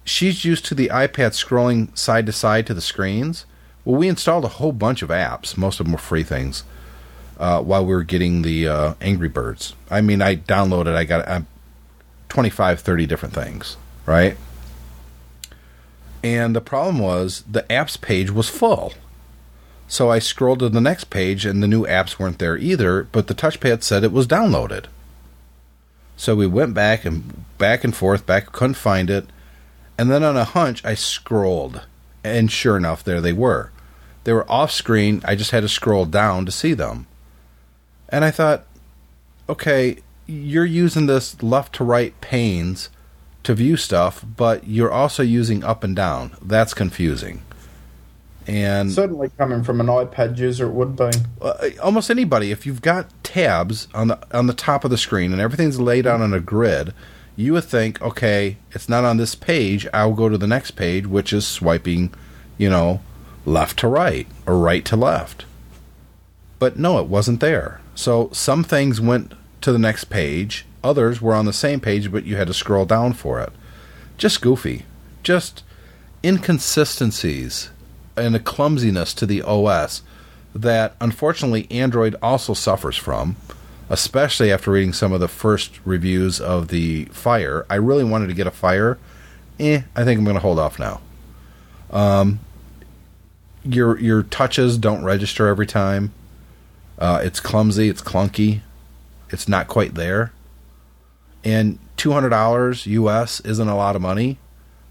[0.04, 3.46] she's used to the iPad scrolling side to side to the screens.
[3.86, 5.58] Well, we installed a whole bunch of apps.
[5.58, 6.64] Most of them were free things.
[7.38, 10.96] Uh, while we were getting the uh, Angry Birds, I mean, I downloaded.
[10.96, 11.42] I got uh,
[12.30, 13.76] 25, 30 different things,
[14.06, 14.38] right?
[16.24, 18.94] And the problem was the apps page was full.
[19.88, 23.28] So I scrolled to the next page and the new apps weren't there either, but
[23.28, 24.86] the touchpad said it was downloaded.
[26.16, 29.28] So we went back and back and forth, back couldn't find it.
[29.98, 31.82] And then on a hunch I scrolled
[32.24, 33.72] and sure enough there they were.
[34.24, 35.22] They were off screen.
[35.26, 37.08] I just had to scroll down to see them.
[38.08, 38.66] And I thought,
[39.50, 42.90] okay, you're using this left to right panes
[43.44, 46.36] to view stuff, but you're also using up and down.
[46.42, 47.44] That's confusing.
[48.46, 51.12] And Certainly coming from an iPad user, it would be.
[51.42, 55.32] uh, almost anybody if you've got tabs on the on the top of the screen
[55.32, 56.94] and everything's laid out on a grid
[57.36, 61.08] you would think okay it's not on this page i'll go to the next page
[61.08, 62.14] which is swiping
[62.60, 63.02] you know
[63.44, 65.46] left to right or right to left
[66.60, 70.66] but no it wasn't there so some things went to the next page.
[70.84, 73.52] Others were on the same page, but you had to scroll down for it.
[74.18, 74.86] Just goofy.
[75.24, 75.64] Just
[76.24, 77.70] inconsistencies
[78.16, 80.02] and a clumsiness to the OS
[80.54, 83.36] that unfortunately Android also suffers from,
[83.90, 87.66] especially after reading some of the first reviews of the Fire.
[87.70, 88.98] I really wanted to get a Fire.
[89.60, 91.02] Eh, I think I'm going to hold off now.
[91.92, 92.40] Um,
[93.64, 96.14] your your touches don't register every time.
[97.00, 97.90] Uh, it's clumsy.
[97.90, 98.62] It's clunky.
[99.30, 100.32] It's not quite there.
[101.44, 104.38] And two hundred dollars US isn't a lot of money,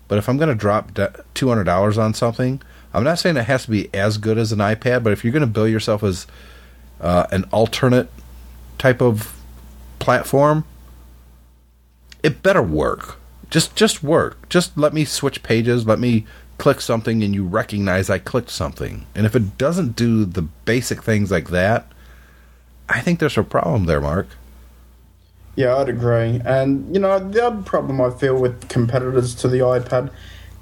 [0.08, 0.98] but if I'm going to drop
[1.34, 2.60] two hundred dollars on something,
[2.94, 5.32] I'm not saying it has to be as good as an iPad, but if you're
[5.32, 6.26] going to bill yourself as
[7.00, 8.10] uh, an alternate
[8.78, 9.38] type of
[9.98, 10.64] platform,
[12.22, 13.18] it better work.
[13.50, 14.48] Just just work.
[14.48, 15.86] Just let me switch pages.
[15.86, 16.26] Let me
[16.58, 19.06] click something, and you recognize I clicked something.
[19.14, 21.90] And if it doesn't do the basic things like that,
[22.88, 24.28] I think there's a problem there, Mark.
[25.54, 26.40] Yeah, I'd agree.
[26.44, 30.10] And, you know, the other problem I feel with competitors to the iPad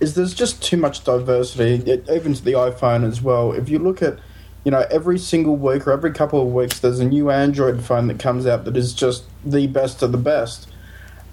[0.00, 3.52] is there's just too much diversity, it, even to the iPhone as well.
[3.52, 4.18] If you look at,
[4.64, 8.08] you know, every single week or every couple of weeks, there's a new Android phone
[8.08, 10.68] that comes out that is just the best of the best.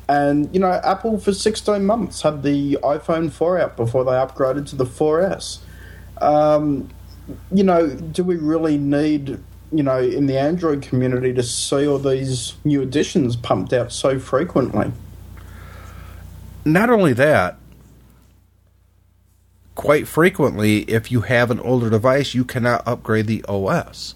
[0.07, 4.67] And, you know, Apple for 16 months had the iPhone 4 out before they upgraded
[4.69, 5.59] to the 4S.
[6.21, 6.89] Um,
[7.51, 9.39] you know, do we really need,
[9.71, 14.19] you know, in the Android community to see all these new additions pumped out so
[14.19, 14.91] frequently?
[16.65, 17.57] Not only that,
[19.75, 24.15] quite frequently, if you have an older device, you cannot upgrade the OS.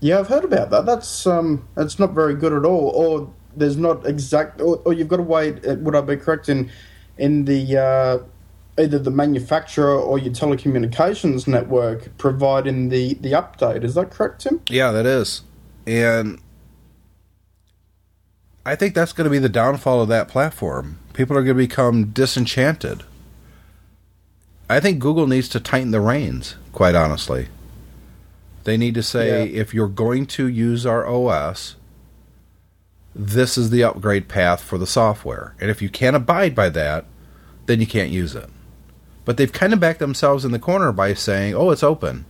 [0.00, 0.86] Yeah, I've heard about that.
[0.86, 2.90] That's um, that's not very good at all.
[2.90, 5.64] Or there's not exact, or, or you've got to wait.
[5.64, 6.70] Would I be correct in
[7.18, 8.18] in the uh,
[8.80, 13.84] either the manufacturer or your telecommunications network providing the the update?
[13.84, 14.60] Is that correct, Tim?
[14.68, 15.42] Yeah, that is,
[15.86, 16.40] and
[18.64, 20.98] I think that's going to be the downfall of that platform.
[21.12, 23.04] People are going to become disenchanted
[24.70, 27.48] I think Google needs to tighten the reins, quite honestly.
[28.62, 29.60] They need to say yeah.
[29.60, 31.74] if you're going to use our OS,
[33.12, 35.56] this is the upgrade path for the software.
[35.60, 37.06] And if you can't abide by that,
[37.66, 38.48] then you can't use it.
[39.24, 42.24] But they've kind of backed themselves in the corner by saying, oh, it's open.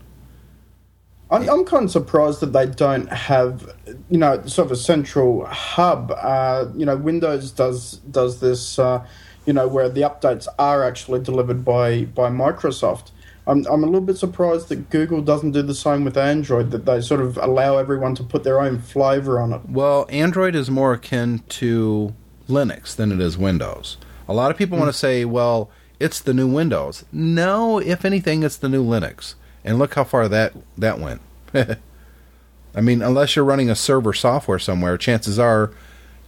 [1.31, 3.75] I'm, I'm kind of surprised that they don't have,
[4.11, 6.13] you know, sort of a central hub.
[6.17, 8.79] Uh, you know, Windows does does this.
[8.79, 9.07] Uh,
[9.47, 13.11] you know, where the updates are actually delivered by, by Microsoft.
[13.47, 16.85] I'm, I'm a little bit surprised that Google doesn't do the same with Android, that
[16.85, 19.63] they sort of allow everyone to put their own flavor on it.
[19.69, 22.15] Well, Android is more akin to
[22.49, 23.97] Linux than it is Windows.
[24.29, 24.83] A lot of people mm.
[24.83, 25.71] want to say, well,
[26.01, 27.05] it's the new Windows.
[27.13, 29.35] No, if anything, it's the new Linux.
[29.65, 31.21] And look how far that, that went.
[31.55, 35.73] I mean, unless you're running a server software somewhere, chances are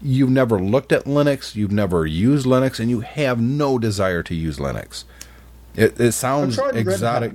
[0.02, 4.34] you've never looked at Linux, you've never used Linux, and you have no desire to
[4.34, 5.04] use Linux.
[5.74, 7.34] It, it sounds exotic.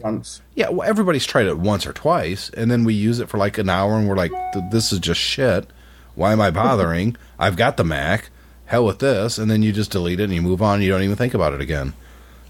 [0.53, 3.57] Yeah, well, everybody's tried it once or twice, and then we use it for like
[3.57, 4.31] an hour, and we're like,
[4.71, 5.67] "This is just shit.
[6.13, 7.15] Why am I bothering?
[7.39, 8.29] I've got the Mac.
[8.67, 10.75] Hell with this." And then you just delete it and you move on.
[10.75, 11.93] And You don't even think about it again.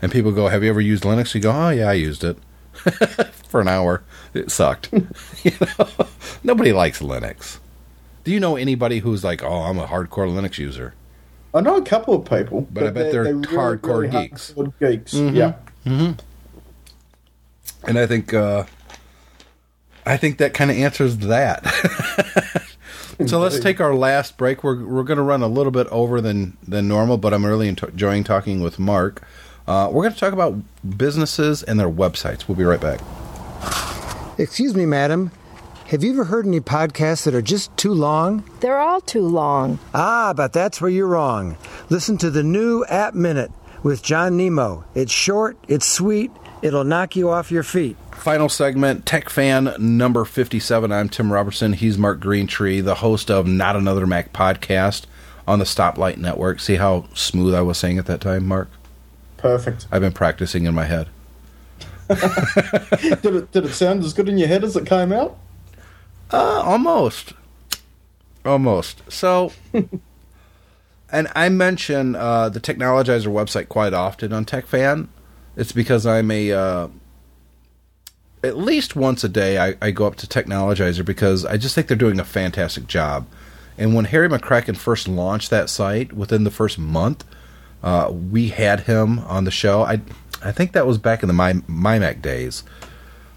[0.02, 2.38] And people go, "Have you ever used Linux?" You go, "Oh yeah, I used it
[3.48, 4.04] for an hour.
[4.34, 4.90] It sucked."
[5.44, 5.88] you know,
[6.44, 7.60] nobody likes Linux.
[8.28, 10.94] Do you know anybody who's like, oh, I'm a hardcore Linux user?
[11.54, 14.54] I know a couple of people, but, but I bet they're, they're hardcore really geeks.
[14.82, 15.34] Geeks, mm-hmm.
[15.34, 15.54] yeah.
[15.86, 16.20] Mm-hmm.
[17.88, 18.66] And I think, uh,
[20.06, 21.66] I think that kind of answers that.
[23.28, 24.62] so let's take our last break.
[24.62, 27.70] We're we're going to run a little bit over than than normal, but I'm really
[27.70, 29.26] enjoying talking with Mark.
[29.68, 30.56] Uh, we're going to talk about
[30.98, 32.48] businesses and their websites.
[32.48, 33.02] We'll be right back.
[34.38, 35.32] Excuse me, madam.
[35.88, 38.44] Have you ever heard any podcasts that are just too long?
[38.60, 39.80] They're all too long.
[39.94, 41.58] Ah, but that's where you're wrong.
[41.90, 43.52] Listen to the new App Minute
[43.84, 44.84] with John Nemo.
[44.96, 46.30] It's short, it's sweet,
[46.62, 47.96] it'll knock you off your feet.
[48.12, 50.92] Final segment, TechFan number 57.
[50.92, 51.74] I'm Tim Robertson.
[51.74, 55.06] He's Mark Greentree, the host of Not Another Mac podcast
[55.48, 56.60] on the Stoplight Network.
[56.60, 58.70] See how smooth I was saying at that time, Mark?
[59.38, 59.88] Perfect.
[59.92, 61.08] I've been practicing in my head.
[62.08, 65.38] did, it, did it sound as good in your head as it came out?
[66.32, 67.34] Uh, almost.
[68.46, 69.02] Almost.
[69.12, 69.52] So,
[71.12, 75.08] and I mention uh, the Technologizer website quite often on TechFan.
[75.56, 76.52] It's because I'm a.
[76.52, 76.88] Uh,
[78.44, 81.88] at least once a day, I, I go up to Technologizer because I just think
[81.88, 83.26] they're doing a fantastic job.
[83.78, 87.26] And when Harry McCracken first launched that site, within the first month,
[87.88, 89.84] uh, we had him on the show.
[89.84, 90.02] I
[90.44, 92.64] I think that was back in the My MyMac days.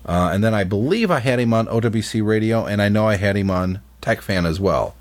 [0.04, 3.14] Uh, and then I believe I had him on OWC Radio, and I know I
[3.14, 4.96] had him on TechFan as well.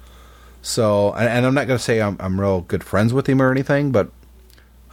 [0.61, 3.41] So, and, and I'm not going to say I'm, I'm real good friends with him
[3.41, 4.11] or anything, but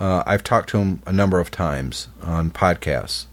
[0.00, 3.26] uh, I've talked to him a number of times on podcasts.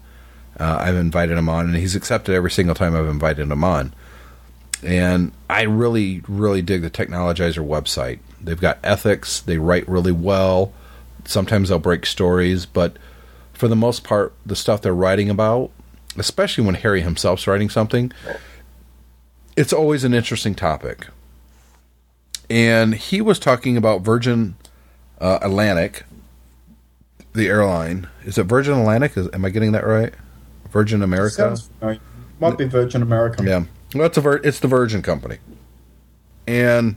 [0.60, 3.94] Uh, I've invited him on, and he's accepted every single time I've invited him on.
[4.82, 8.18] And I really, really dig the Technologizer website.
[8.42, 9.40] They've got ethics.
[9.40, 10.74] They write really well.
[11.26, 12.96] Sometimes they'll break stories, but
[13.52, 15.70] for the most part, the stuff they're writing about,
[16.16, 18.12] especially when Harry himself's writing something,
[19.56, 21.06] it's always an interesting topic.
[22.50, 24.56] And he was talking about Virgin
[25.20, 26.04] uh, Atlantic,
[27.32, 28.08] the airline.
[28.24, 29.16] Is it Virgin Atlantic?
[29.16, 30.12] Is, am I getting that right?
[30.70, 31.56] Virgin America?
[31.56, 31.70] Sounds.
[32.40, 33.42] Might be Virgin America.
[33.44, 33.64] Yeah.
[33.94, 35.38] Well, it's a Vir- it's the Virgin Company,
[36.48, 36.96] and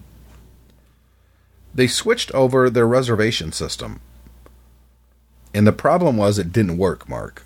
[1.76, 4.00] they switched over their reservation system,
[5.58, 7.44] and the problem was it didn't work, Mark.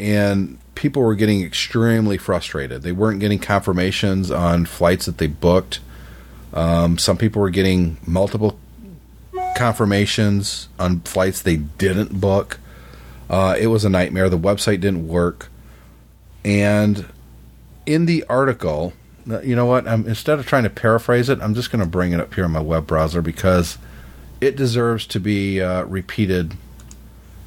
[0.00, 2.82] And people were getting extremely frustrated.
[2.82, 5.78] They weren't getting confirmations on flights that they booked.
[6.52, 8.58] Um, some people were getting multiple
[9.56, 12.58] confirmations on flights they didn't book.
[13.30, 14.28] Uh, it was a nightmare.
[14.28, 15.50] The website didn't work,
[16.44, 17.06] and
[17.86, 18.92] in the article,
[19.44, 19.86] you know what?
[19.86, 22.46] I'm, instead of trying to paraphrase it, I'm just going to bring it up here
[22.46, 23.78] in my web browser because
[24.40, 26.56] it deserves to be uh, repeated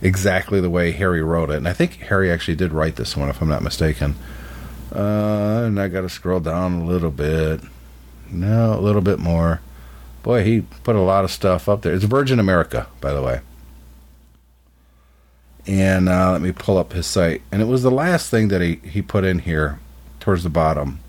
[0.02, 1.58] exactly the way Harry wrote it.
[1.58, 4.16] And I think Harry actually did write this one, if I'm not mistaken.
[4.93, 7.62] Uh, and I got to scroll down a little bit.
[8.30, 9.62] No, a little bit more.
[10.24, 11.93] Boy, he put a lot of stuff up there.
[11.93, 13.41] It's Virgin America, by the way.
[15.68, 17.41] And uh, let me pull up his site.
[17.52, 19.80] And it was the last thing that he, he put in here
[20.20, 20.99] towards the bottom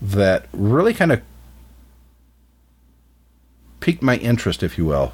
[0.00, 1.20] that really kind of
[3.80, 5.12] piqued my interest, if you will.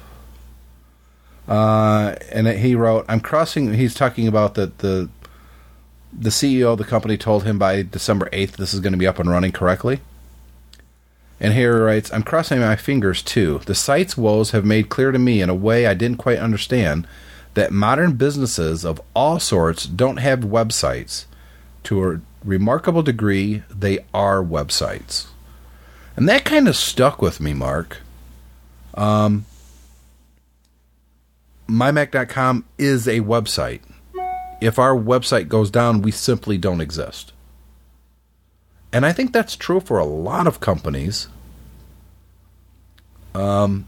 [1.47, 5.09] Uh, and he wrote, "I'm crossing." He's talking about that the
[6.17, 9.07] the CEO of the company told him by December 8th this is going to be
[9.07, 9.99] up and running correctly.
[11.39, 13.61] And here he writes, "I'm crossing my fingers too.
[13.65, 17.07] The site's woes have made clear to me in a way I didn't quite understand
[17.53, 21.25] that modern businesses of all sorts don't have websites
[21.83, 25.27] to a remarkable degree, they are websites.
[26.15, 27.97] And that kind of stuck with me, Mark.
[28.95, 29.45] Um,
[31.67, 33.81] MyMac.com is a website.
[34.61, 37.33] If our website goes down, we simply don't exist.
[38.91, 41.27] And I think that's true for a lot of companies.
[43.35, 43.87] Um,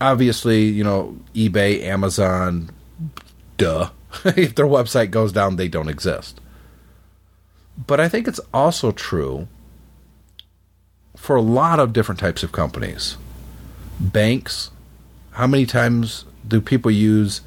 [0.00, 2.70] obviously, you know, eBay, Amazon,
[3.56, 3.90] duh.
[4.24, 6.40] if their website goes down, they don't exist.
[7.86, 9.48] But I think it's also true
[11.16, 13.16] for a lot of different types of companies.
[13.98, 14.70] Banks,
[15.32, 17.40] how many times do people use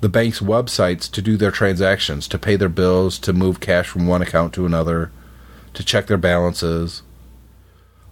[0.00, 4.06] the bank's websites to do their transactions, to pay their bills, to move cash from
[4.06, 5.12] one account to another,
[5.74, 7.02] to check their balances?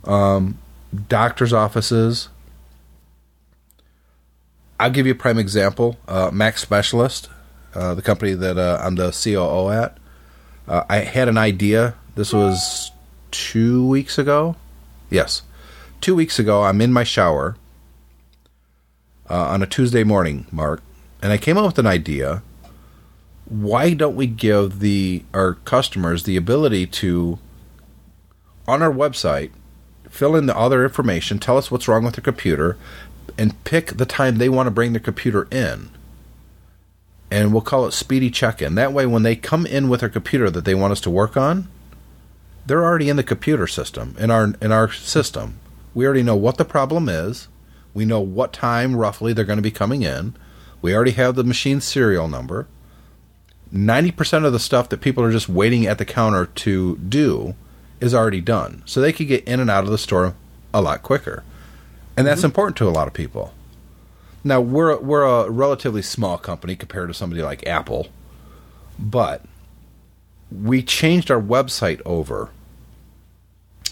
[0.04, 0.58] Um,
[1.08, 2.28] doctors' offices.
[4.78, 5.98] I'll give you a prime example.
[6.08, 7.28] Uh, Mac Specialist,
[7.74, 9.98] uh, the company that uh, I'm the COO at.
[10.66, 11.94] Uh, I had an idea.
[12.14, 12.92] This was
[13.30, 14.56] two weeks ago.
[15.10, 15.42] Yes,
[16.00, 16.62] two weeks ago.
[16.62, 17.56] I'm in my shower
[19.30, 20.82] uh, on a Tuesday morning, Mark,
[21.22, 22.42] and I came up with an idea.
[23.46, 27.38] Why don't we give the our customers the ability to,
[28.68, 29.50] on our website,
[30.08, 32.76] fill in the other information, tell us what's wrong with their computer,
[33.38, 35.90] and pick the time they want to bring their computer in
[37.30, 38.74] and we'll call it speedy check-in.
[38.74, 41.36] That way, when they come in with their computer that they want us to work
[41.36, 41.68] on,
[42.66, 45.58] they're already in the computer system in our in our system.
[45.94, 47.48] We already know what the problem is.
[47.94, 50.36] We know what time roughly they're going to be coming in.
[50.82, 52.66] We already have the machine serial number.
[53.72, 57.54] 90% of the stuff that people are just waiting at the counter to do
[58.00, 58.82] is already done.
[58.86, 60.34] So they could get in and out of the store
[60.72, 61.44] a lot quicker.
[62.16, 62.46] And that's mm-hmm.
[62.46, 63.52] important to a lot of people.
[64.42, 68.08] Now we're we're a relatively small company compared to somebody like Apple,
[68.98, 69.44] but
[70.50, 72.50] we changed our website over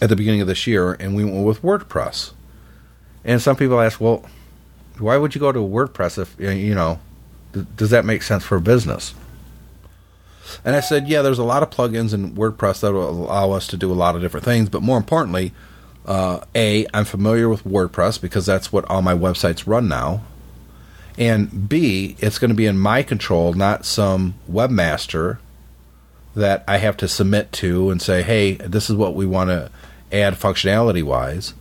[0.01, 2.33] at the beginning of this year, and we went with WordPress.
[3.25, 4.25] And some people ask, well,
[4.99, 6.99] why would you go to WordPress if you know?
[7.77, 9.14] Does that make sense for business?
[10.64, 13.66] And I said, yeah, there's a lot of plugins in WordPress that will allow us
[13.69, 15.53] to do a lot of different things, but more importantly,
[16.07, 20.23] uh, a I'm familiar with WordPress because that's what all my websites run now.
[21.19, 25.39] And B, it's going to be in my control, not some webmaster
[26.35, 29.71] that I have to submit to and say, hey, this is what we want to
[30.12, 31.55] add functionality wise.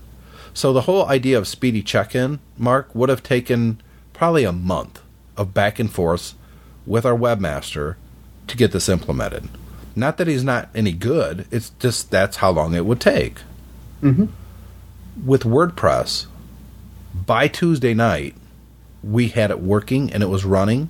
[0.57, 3.79] So the whole idea of speedy check in, Mark, would have taken
[4.11, 5.03] probably a month
[5.37, 6.33] of back and forth
[6.83, 7.95] with our webmaster
[8.47, 9.49] to get this implemented.
[9.95, 13.41] Not that he's not any good, it's just that's how long it would take.
[14.01, 14.25] Mm-hmm.
[15.23, 16.25] with WordPress,
[17.13, 18.33] by Tuesday night,
[19.03, 20.89] we had it working and it was running.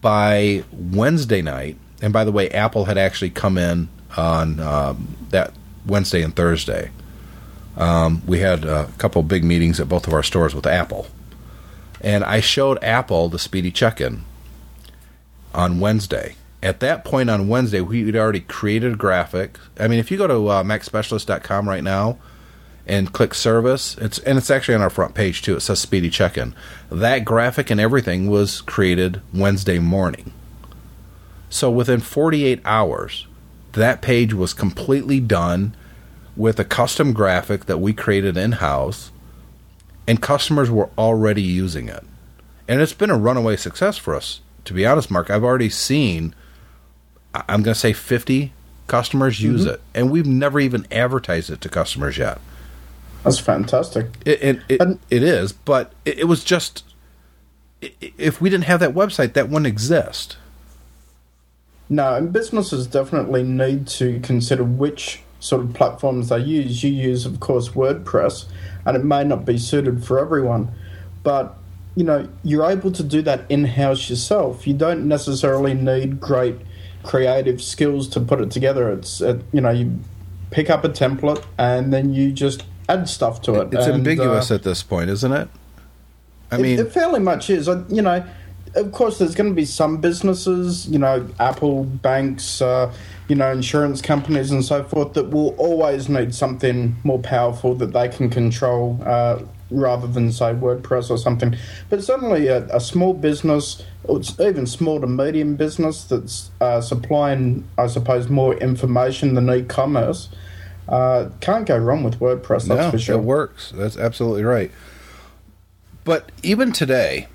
[0.00, 5.52] By Wednesday night, and by the way, Apple had actually come in on um, that
[5.84, 6.90] Wednesday and Thursday.
[7.76, 11.06] Um, we had a couple big meetings at both of our stores with Apple.
[12.00, 14.24] And I showed Apple the speedy check in
[15.54, 16.36] on Wednesday.
[16.62, 19.58] At that point on Wednesday, we had already created a graphic.
[19.78, 22.18] I mean, if you go to uh, MacSpecialist.com right now
[22.86, 25.56] and click service, it's and it's actually on our front page too.
[25.56, 26.54] It says speedy check in.
[26.90, 30.32] That graphic and everything was created Wednesday morning.
[31.50, 33.26] So within 48 hours,
[33.72, 35.76] that page was completely done
[36.36, 39.10] with a custom graphic that we created in house,
[40.06, 42.04] and customers were already using it.
[42.68, 44.40] And it's been a runaway success for us.
[44.64, 46.34] To be honest, Mark, I've already seen,
[47.34, 48.52] I'm going to say 50
[48.86, 49.74] customers use Mhm.
[49.74, 52.40] it, and we've never even advertised it to customers yet.
[53.24, 54.06] That's fantastic.
[54.24, 56.84] It it, it, it is, but it, it was just
[58.18, 60.36] if we didn't have that website, that wouldn't exist.
[61.88, 66.82] No, and businesses definitely need to consider which sort of platforms they use.
[66.82, 68.46] You use, of course, WordPress,
[68.84, 70.70] and it may not be suited for everyone,
[71.22, 71.56] but
[71.94, 74.66] you know you're able to do that in house yourself.
[74.66, 76.56] You don't necessarily need great
[77.02, 78.90] creative skills to put it together.
[78.92, 79.98] It's it, you know you
[80.50, 83.72] pick up a template and then you just add stuff to it.
[83.74, 85.48] It's And, ambiguous uh, at this point, isn't it?
[86.52, 87.68] I it- mean, it, fairly much is.
[87.68, 88.24] Uh, You know,
[88.76, 92.92] of course, there's going to be some businesses, you know, Apple, banks, uh,
[93.28, 97.92] you know, insurance companies, and so forth, that will always need something more powerful that
[97.92, 99.00] they can control.
[99.04, 101.56] Uh, rather than say WordPress or something,
[101.90, 107.66] but certainly a, a small business, or even small to medium business that's uh, supplying,
[107.76, 110.28] I suppose, more information than e-commerce,
[110.88, 112.68] uh, can't go wrong with WordPress.
[112.68, 113.18] That's no, for sure.
[113.18, 113.72] it works.
[113.74, 114.70] That's absolutely right.
[116.04, 117.26] But even today,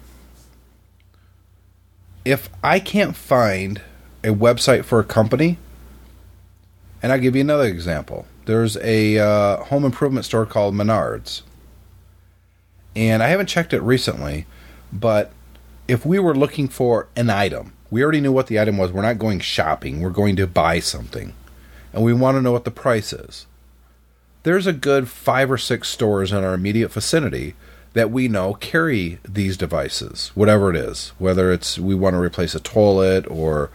[2.24, 3.82] if I can't find
[4.24, 5.58] a website for a company,
[7.02, 8.26] and I'll give you another example.
[8.46, 11.42] There's a uh, home improvement store called Menards.
[12.96, 14.46] And I haven't checked it recently,
[14.92, 15.32] but
[15.88, 18.92] if we were looking for an item, we already knew what the item was.
[18.92, 21.34] We're not going shopping, we're going to buy something.
[21.94, 23.46] And we want to know what the price is
[24.44, 27.56] there's a good five or six stores in our immediate vicinity
[27.94, 31.10] that we know carry these devices, whatever it is.
[31.18, 33.70] Whether it's we want to replace a toilet or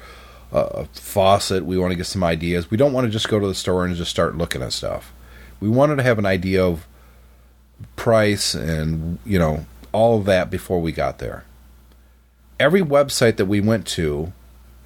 [0.57, 2.71] a faucet, we want to get some ideas.
[2.71, 5.13] We don't want to just go to the store and just start looking at stuff.
[5.61, 6.87] We wanted to have an idea of
[7.95, 11.45] price and, you know, all of that before we got there.
[12.59, 14.33] Every website that we went to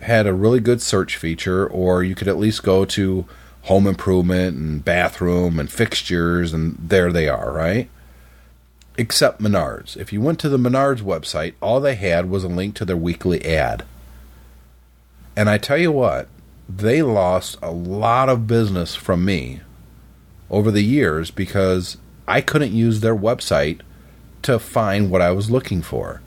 [0.01, 3.27] had a really good search feature, or you could at least go to
[3.63, 7.91] home improvement and bathroom and fixtures, and there they are, right?
[8.97, 9.97] Except Menards.
[9.97, 12.97] If you went to the Menards website, all they had was a link to their
[12.97, 13.85] weekly ad.
[15.37, 16.29] And I tell you what,
[16.69, 19.61] they lost a lot of business from me
[20.51, 23.81] over the years because I couldn't use their website
[24.43, 26.23] to find what I was looking for.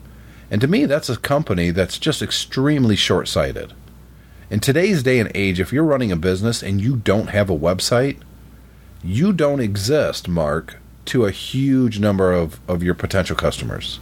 [0.50, 3.72] And to me, that's a company that's just extremely short sighted.
[4.50, 7.58] In today's day and age, if you're running a business and you don't have a
[7.58, 8.18] website,
[9.02, 10.76] you don't exist, Mark,
[11.06, 13.98] to a huge number of, of your potential customers.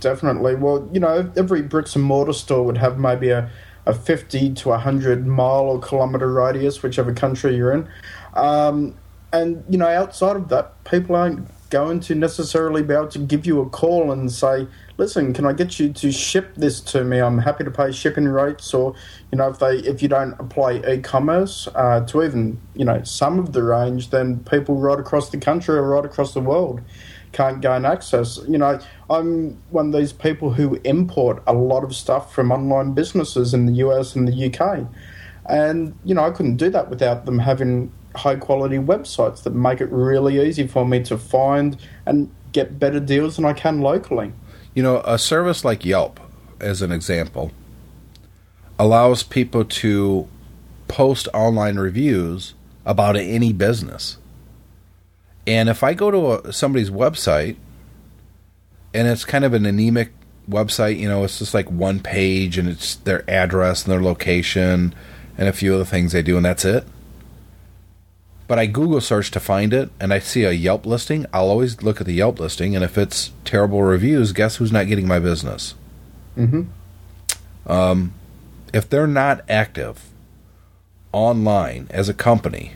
[0.00, 0.54] Definitely.
[0.54, 3.50] Well, you know, every bricks and mortar store would have maybe a,
[3.86, 7.88] a 50 to 100 mile or kilometre radius, whichever country you're in.
[8.34, 8.94] Um,
[9.32, 13.44] and, you know, outside of that, people aren't going to necessarily be able to give
[13.44, 14.66] you a call and say,
[14.96, 17.18] listen, can I get you to ship this to me?
[17.18, 18.72] I'm happy to pay shipping rates.
[18.72, 18.94] Or,
[19.32, 23.40] you know, if they if you don't apply e-commerce uh, to even, you know, some
[23.40, 26.80] of the range, then people right across the country or right across the world
[27.34, 28.40] can't gain access.
[28.48, 28.78] You know,
[29.10, 33.66] I'm one of these people who import a lot of stuff from online businesses in
[33.66, 34.86] the US and the UK.
[35.46, 39.80] And, you know, I couldn't do that without them having high quality websites that make
[39.80, 44.32] it really easy for me to find and get better deals than I can locally.
[44.74, 46.20] You know, a service like Yelp,
[46.60, 47.50] as an example,
[48.78, 50.28] allows people to
[50.88, 52.54] post online reviews
[52.86, 54.16] about any business.
[55.46, 57.56] And if I go to a, somebody's website
[58.92, 60.12] and it's kind of an anemic
[60.48, 64.94] website, you know, it's just like one page and it's their address and their location
[65.36, 66.84] and a few other things they do, and that's it.
[68.46, 71.82] But I Google search to find it and I see a Yelp listing, I'll always
[71.82, 75.18] look at the Yelp listing, and if it's terrible reviews, guess who's not getting my
[75.18, 75.74] business?
[76.36, 76.62] Mm-hmm.
[77.70, 78.14] Um,
[78.72, 80.10] if they're not active
[81.12, 82.74] online as a company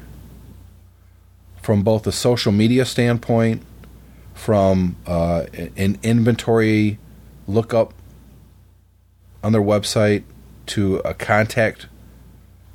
[1.68, 3.60] from both a social media standpoint,
[4.32, 5.44] from uh,
[5.76, 6.98] an inventory
[7.46, 7.92] lookup
[9.44, 10.22] on their website
[10.64, 11.86] to a contact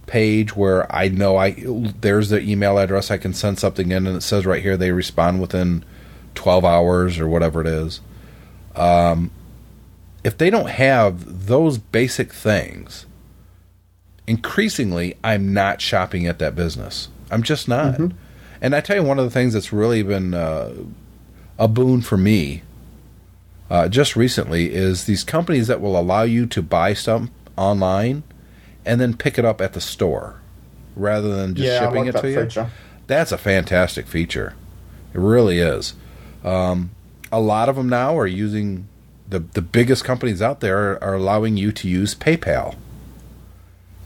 [0.06, 1.56] page where I know I
[2.02, 4.92] there's the email address I can send something in and it says right here they
[4.92, 5.84] respond within
[6.36, 8.00] 12 hours or whatever it is.
[8.76, 9.32] Um,
[10.24, 13.08] if they don't have those basic things,
[14.28, 17.10] increasingly I'm not shopping at that business.
[17.32, 17.96] I'm just not.
[17.96, 18.18] Mm-hmm.
[18.64, 20.74] And I tell you, one of the things that's really been uh,
[21.60, 22.64] a boon for me
[23.70, 27.28] uh, just recently is these companies that will allow you to buy stuff
[27.58, 28.24] online
[28.86, 30.40] and then pick it up at the store
[30.96, 32.44] rather than just yeah, shipping it to you.
[32.46, 32.72] Feature.
[33.08, 34.56] That's a fantastic feature.
[35.14, 35.94] It really is.
[36.46, 36.92] Um,
[37.34, 38.88] a lot of them now are using
[39.28, 42.76] the the biggest companies out there are, are allowing you to use PayPal,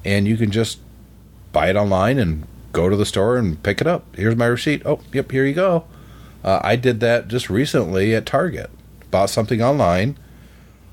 [0.03, 0.79] and you can just
[1.51, 4.15] buy it online and go to the store and pick it up.
[4.15, 4.81] Here's my receipt.
[4.85, 5.85] Oh, yep, here you go.
[6.43, 8.69] Uh, I did that just recently at Target.
[9.11, 10.17] Bought something online.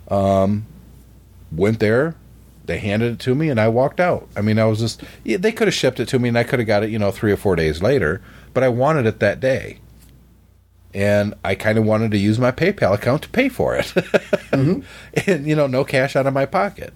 [0.09, 0.67] Um,
[1.53, 2.17] went there,
[2.67, 4.29] they handed it to me and I walked out.
[4.37, 6.45] I mean, I was just yeah, they could have shipped it to me and I
[6.45, 8.23] could have got it, you know, 3 or 4 days later,
[8.53, 9.79] but I wanted it that day.
[10.93, 13.87] And I kind of wanted to use my PayPal account to pay for it.
[13.87, 14.81] mm-hmm.
[15.29, 16.95] And you know, no cash out of my pocket.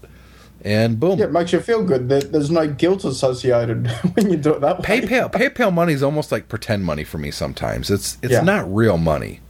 [0.64, 1.18] And boom.
[1.18, 2.08] Yeah, it makes you feel good.
[2.08, 5.00] There's no guilt associated when you do it that way.
[5.00, 7.90] PayPal PayPal money is almost like pretend money for me sometimes.
[7.90, 8.42] It's it's yeah.
[8.42, 9.40] not real money.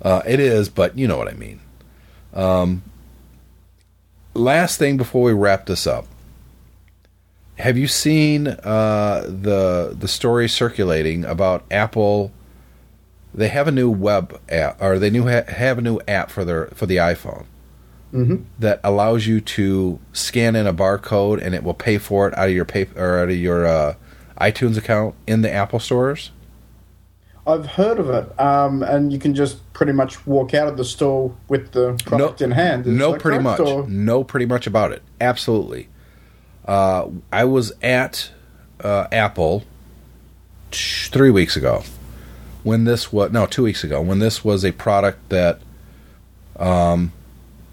[0.00, 1.60] Uh, it is, but you know what I mean.
[2.32, 2.82] Um,
[4.34, 6.06] last thing before we wrap this up.
[7.56, 12.32] Have you seen uh, the the story circulating about Apple?
[13.34, 16.44] They have a new web app, or they new ha- have a new app for
[16.44, 17.46] their for the iPhone
[18.12, 18.44] mm-hmm.
[18.58, 22.48] that allows you to scan in a barcode and it will pay for it out
[22.48, 23.94] of your pay or out of your uh,
[24.40, 26.30] iTunes account in the Apple stores.
[27.46, 30.84] I've heard of it, um, and you can just pretty much walk out of the
[30.84, 32.86] store with the product no, in hand.
[32.86, 33.60] Is no, pretty much.
[33.60, 33.88] Or?
[33.88, 35.02] No, pretty much about it.
[35.20, 35.88] Absolutely.
[36.66, 38.30] Uh, I was at
[38.80, 39.64] uh, Apple
[40.70, 41.82] three weeks ago
[42.62, 45.60] when this was no two weeks ago when this was a product that
[46.56, 47.12] um,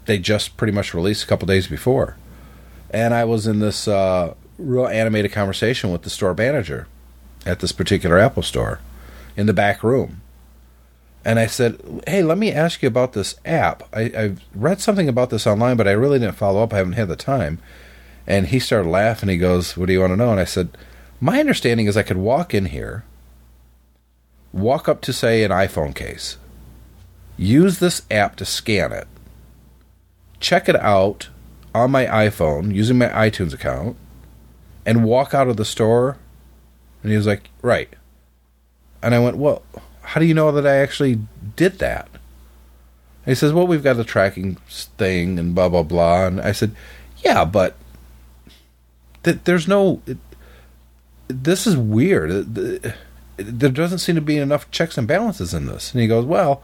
[0.08, 2.16] they just pretty much released a couple days before,
[2.90, 6.88] and I was in this uh, real animated conversation with the store manager
[7.46, 8.80] at this particular Apple store
[9.36, 10.20] in the back room.
[11.24, 13.82] And I said, Hey, let me ask you about this app.
[13.92, 16.72] I, I read something about this online, but I really didn't follow up.
[16.72, 17.58] I haven't had the time.
[18.26, 19.28] And he started laughing.
[19.28, 20.30] He goes, What do you want to know?
[20.30, 20.76] And I said,
[21.20, 23.04] My understanding is I could walk in here,
[24.52, 26.38] walk up to, say, an iPhone case,
[27.36, 29.06] use this app to scan it,
[30.40, 31.28] check it out
[31.74, 33.96] on my iPhone using my iTunes account,
[34.86, 36.16] and walk out of the store.
[37.02, 37.92] And he was like, Right.
[39.02, 39.62] And I went, Well,
[40.02, 41.20] how do you know that I actually
[41.56, 42.08] did that?
[43.24, 46.26] And he says, Well, we've got a tracking thing and blah, blah, blah.
[46.26, 46.74] And I said,
[47.18, 47.76] Yeah, but
[49.22, 50.00] th- there's no.
[50.06, 50.18] It,
[51.28, 52.30] this is weird.
[53.36, 55.92] There doesn't seem to be enough checks and balances in this.
[55.92, 56.62] And he goes, Well,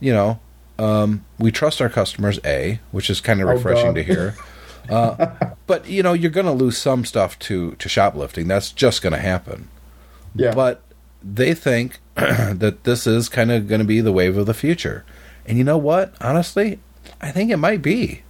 [0.00, 0.40] you know,
[0.80, 4.34] um, we trust our customers, A, which is kind of oh, refreshing to hear.
[4.88, 8.48] Uh, but, you know, you're going to lose some stuff to, to shoplifting.
[8.48, 9.68] That's just going to happen.
[10.34, 10.52] Yeah.
[10.52, 10.82] But
[11.22, 15.04] they think that this is kind of going to be the wave of the future.
[15.46, 16.14] And you know what?
[16.20, 16.80] Honestly,
[17.20, 18.22] I think it might be.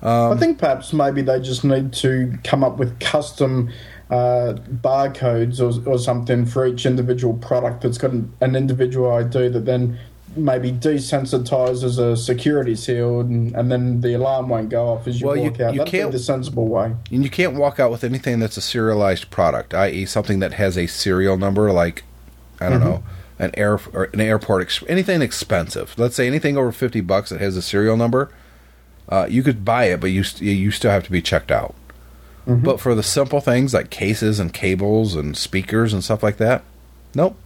[0.00, 3.70] Um, I think perhaps maybe they just need to come up with custom
[4.10, 9.48] uh, barcodes or, or something for each individual product that's got an, an individual ID
[9.48, 9.98] that then
[10.36, 15.26] maybe desensitizes a security seal and, and, then the alarm won't go off as you
[15.26, 15.72] well, walk you, out.
[15.74, 16.94] You That'd can't, the sensible way.
[17.10, 20.76] And you can't walk out with anything that's a serialized product, i.e., something that has
[20.78, 22.04] a serial number, like
[22.60, 22.88] I don't mm-hmm.
[22.88, 23.02] know,
[23.38, 25.94] an air or an airport, anything expensive.
[25.98, 28.30] Let's say anything over fifty bucks that has a serial number.
[29.08, 31.74] Uh, you could buy it, but you you still have to be checked out.
[32.46, 32.64] Mm-hmm.
[32.64, 36.62] But for the simple things like cases and cables and speakers and stuff like that,
[37.14, 37.36] nope.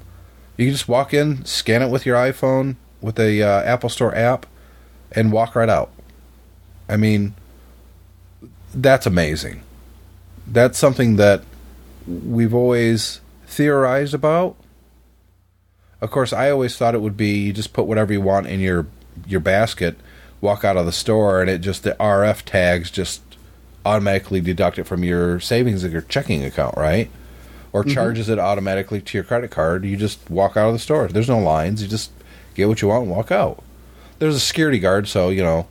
[0.57, 4.15] You can just walk in, scan it with your iPhone with a uh, Apple Store
[4.15, 4.47] app,
[5.13, 5.91] and walk right out.
[6.89, 7.35] I mean,
[8.75, 9.63] that's amazing.
[10.47, 11.43] That's something that
[12.07, 14.57] we've always theorized about.
[16.01, 18.61] Of course, I always thought it would be you just put whatever you want in
[18.61, 18.87] your
[19.27, 19.97] your basket,
[20.41, 23.23] walk out of the store, and it just the RF tags just
[23.85, 27.11] automatically deduct it from your savings or your checking account, right?
[27.73, 27.93] Or mm-hmm.
[27.93, 29.85] charges it automatically to your credit card.
[29.85, 31.09] You just walk out of the store.
[31.09, 31.83] There's no lines.
[31.83, 32.11] You just
[32.55, 33.63] get what you want and walk out.
[34.19, 35.67] There's a security guard, so you know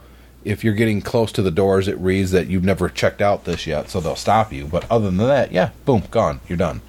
[0.46, 3.66] if you're getting close to the doors, it reads that you've never checked out this
[3.66, 4.66] yet, so they'll stop you.
[4.66, 6.40] But other than that, yeah, boom, gone.
[6.48, 6.82] You're done.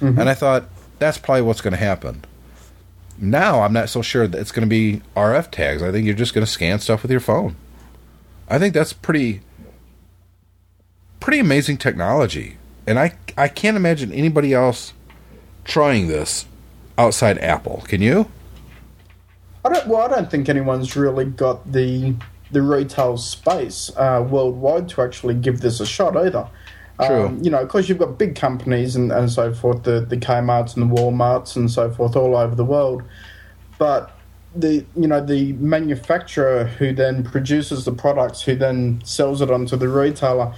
[0.00, 0.20] Mm-hmm.
[0.20, 0.64] And I thought
[0.98, 2.22] that's probably what's going to happen.
[3.18, 5.82] Now, I'm not so sure that it's going to be RF tags.
[5.82, 7.56] I think you're just going to scan stuff with your phone.
[8.48, 9.40] I think that's pretty
[11.18, 12.58] pretty amazing technology.
[12.86, 14.92] And I I can't imagine anybody else
[15.64, 16.46] trying this
[16.98, 17.82] outside Apple.
[17.86, 18.28] Can you?
[19.64, 19.86] I don't.
[19.86, 22.14] Well, I don't think anyone's really got the
[22.50, 26.46] the retail space uh, worldwide to actually give this a shot either.
[27.06, 27.26] True.
[27.26, 30.76] Um, you know, because you've got big companies and, and so forth, the the Kmart's
[30.76, 33.02] and the Walmarts and so forth all over the world,
[33.78, 34.18] but
[34.54, 39.76] the you know the manufacturer who then produces the products, who then sells it onto
[39.76, 40.52] the retailer.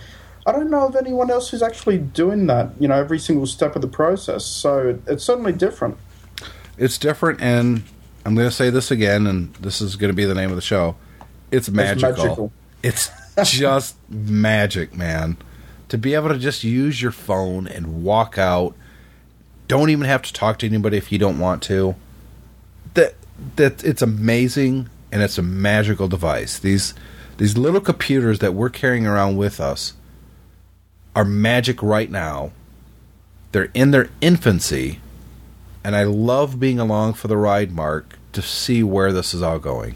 [0.46, 2.70] I don't know of anyone else who's actually doing that.
[2.78, 4.44] You know, every single step of the process.
[4.44, 5.96] So it's certainly different.
[6.76, 7.82] It's different, and
[8.26, 10.56] I'm going to say this again, and this is going to be the name of
[10.56, 10.96] the show.
[11.50, 12.10] It's magical.
[12.10, 12.52] magical.
[12.82, 13.10] It's
[13.44, 15.36] just magic, man.
[15.88, 18.74] To be able to just use your phone and walk out,
[19.68, 21.94] don't even have to talk to anybody if you don't want to.
[22.94, 23.14] That
[23.56, 26.58] that it's amazing and it's a magical device.
[26.58, 26.94] These
[27.36, 29.94] these little computers that we're carrying around with us
[31.14, 32.52] are magic right now.
[33.52, 35.00] They're in their infancy,
[35.84, 39.58] and I love being along for the ride, Mark, to see where this is all
[39.58, 39.94] going.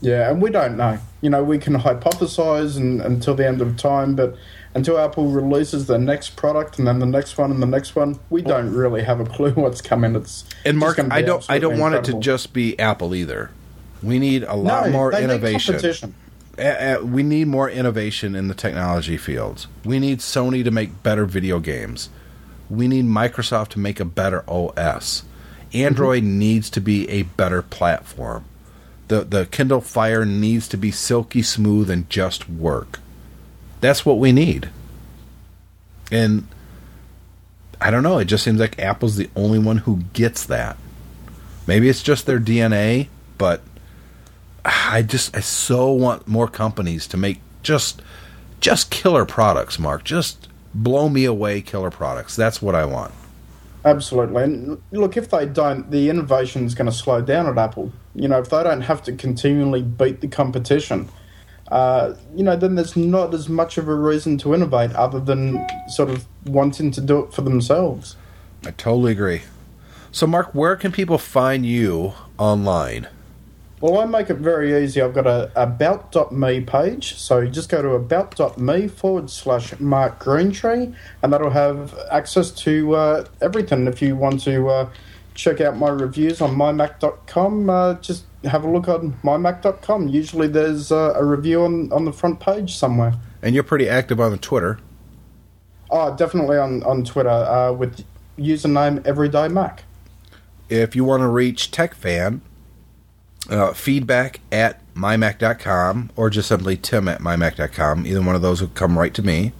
[0.00, 0.98] Yeah, and we don't know.
[1.20, 4.36] You know, we can hypothesize and, until the end of time, but
[4.74, 8.18] until Apple releases the next product and then the next one and the next one,
[8.30, 10.16] we don't really have a clue what's coming.
[10.16, 13.50] It's And Mark, I don't, I don't want it to just be Apple either.
[14.02, 15.74] We need a lot no, more innovation.
[15.74, 16.14] competition.
[16.56, 19.66] We need more innovation in the technology fields.
[19.84, 22.10] We need Sony to make better video games.
[22.68, 25.24] We need Microsoft to make a better OS.
[25.72, 26.38] Android mm-hmm.
[26.38, 28.44] needs to be a better platform.
[29.08, 33.00] The the Kindle Fire needs to be silky smooth and just work.
[33.80, 34.70] That's what we need.
[36.10, 36.46] And
[37.80, 40.76] I don't know, it just seems like Apple's the only one who gets that.
[41.66, 43.08] Maybe it's just their DNA,
[43.38, 43.62] but
[44.64, 48.02] I just I so want more companies to make just
[48.60, 50.04] just killer products, Mark.
[50.04, 52.36] Just blow me away killer products.
[52.36, 53.12] That's what I want.
[53.84, 54.44] Absolutely.
[54.44, 57.92] And look, if they don't, the innovation is going to slow down at Apple.
[58.14, 61.08] You know, if they don't have to continually beat the competition,
[61.68, 65.66] uh, you know, then there's not as much of a reason to innovate other than
[65.88, 68.14] sort of wanting to do it for themselves.
[68.64, 69.42] I totally agree.
[70.12, 73.08] So Mark, where can people find you online?
[73.82, 75.02] Well, I make it very easy.
[75.02, 77.16] I've got a about.me page.
[77.16, 82.94] So you just go to about.me forward slash Mark Greentree, and that'll have access to
[82.94, 83.88] uh, everything.
[83.88, 84.90] If you want to uh,
[85.34, 90.06] check out my reviews on mymac.com, uh, just have a look on mymac.com.
[90.06, 93.14] Usually there's uh, a review on, on the front page somewhere.
[93.42, 94.78] And you're pretty active on Twitter.
[95.90, 98.04] Oh, definitely on, on Twitter uh, with
[98.38, 99.80] username EverydayMac.
[100.68, 102.42] If you want to reach TechFan,
[103.50, 108.06] uh, feedback at mymac.com or just simply tim at mymac.com.
[108.06, 109.52] Either one of those will come right to me.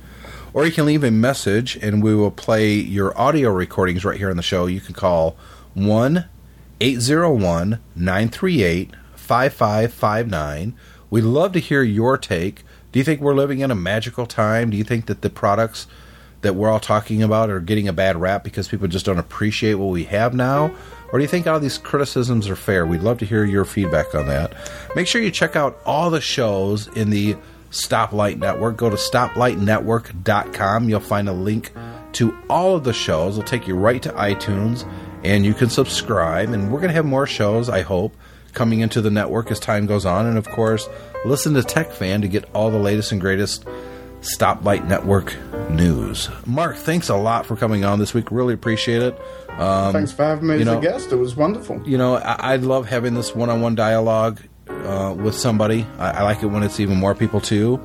[0.54, 4.30] Or you can leave a message and we will play your audio recordings right here
[4.30, 4.66] on the show.
[4.66, 5.36] You can call
[5.74, 6.26] 1
[6.80, 10.74] 801 938 5559.
[11.08, 12.64] We'd love to hear your take.
[12.90, 14.70] Do you think we're living in a magical time?
[14.70, 15.86] Do you think that the products
[16.42, 19.74] that we're all talking about are getting a bad rap because people just don't appreciate
[19.74, 20.74] what we have now?
[21.12, 22.86] Or do you think all these criticisms are fair?
[22.86, 24.54] We'd love to hear your feedback on that.
[24.96, 27.36] Make sure you check out all the shows in the
[27.70, 28.76] Stoplight Network.
[28.76, 30.88] Go to stoplightnetwork.com.
[30.88, 31.72] You'll find a link
[32.12, 33.36] to all of the shows.
[33.36, 34.90] It'll take you right to iTunes
[35.24, 36.50] and you can subscribe.
[36.50, 38.16] And we're going to have more shows, I hope,
[38.52, 40.26] coming into the network as time goes on.
[40.26, 40.88] And of course,
[41.24, 43.64] listen to TechFan to get all the latest and greatest
[44.20, 45.36] Stoplight Network
[45.70, 46.28] news.
[46.46, 48.30] Mark, thanks a lot for coming on this week.
[48.30, 49.18] Really appreciate it.
[49.58, 51.12] Um, Thanks for having me you as a guest.
[51.12, 51.82] It was wonderful.
[51.84, 55.86] you know, I, I love having this one-on-one dialogue uh, with somebody.
[55.98, 57.78] I, I like it when it's even more people too,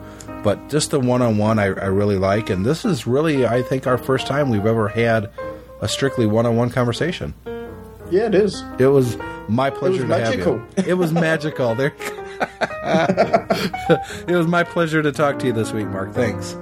[0.43, 2.49] but just the one-on-one I, I really like.
[2.49, 5.29] And this is really, I think, our first time we've ever had
[5.81, 7.33] a strictly one-on-one conversation.
[8.09, 8.63] Yeah, it is.
[8.79, 9.17] It was
[9.49, 10.59] my pleasure to magical.
[10.77, 10.91] have you.
[10.91, 11.75] It was magical.
[11.75, 11.93] There.
[14.27, 16.13] it was my pleasure to talk to you this week, Mark.
[16.13, 16.55] Thanks.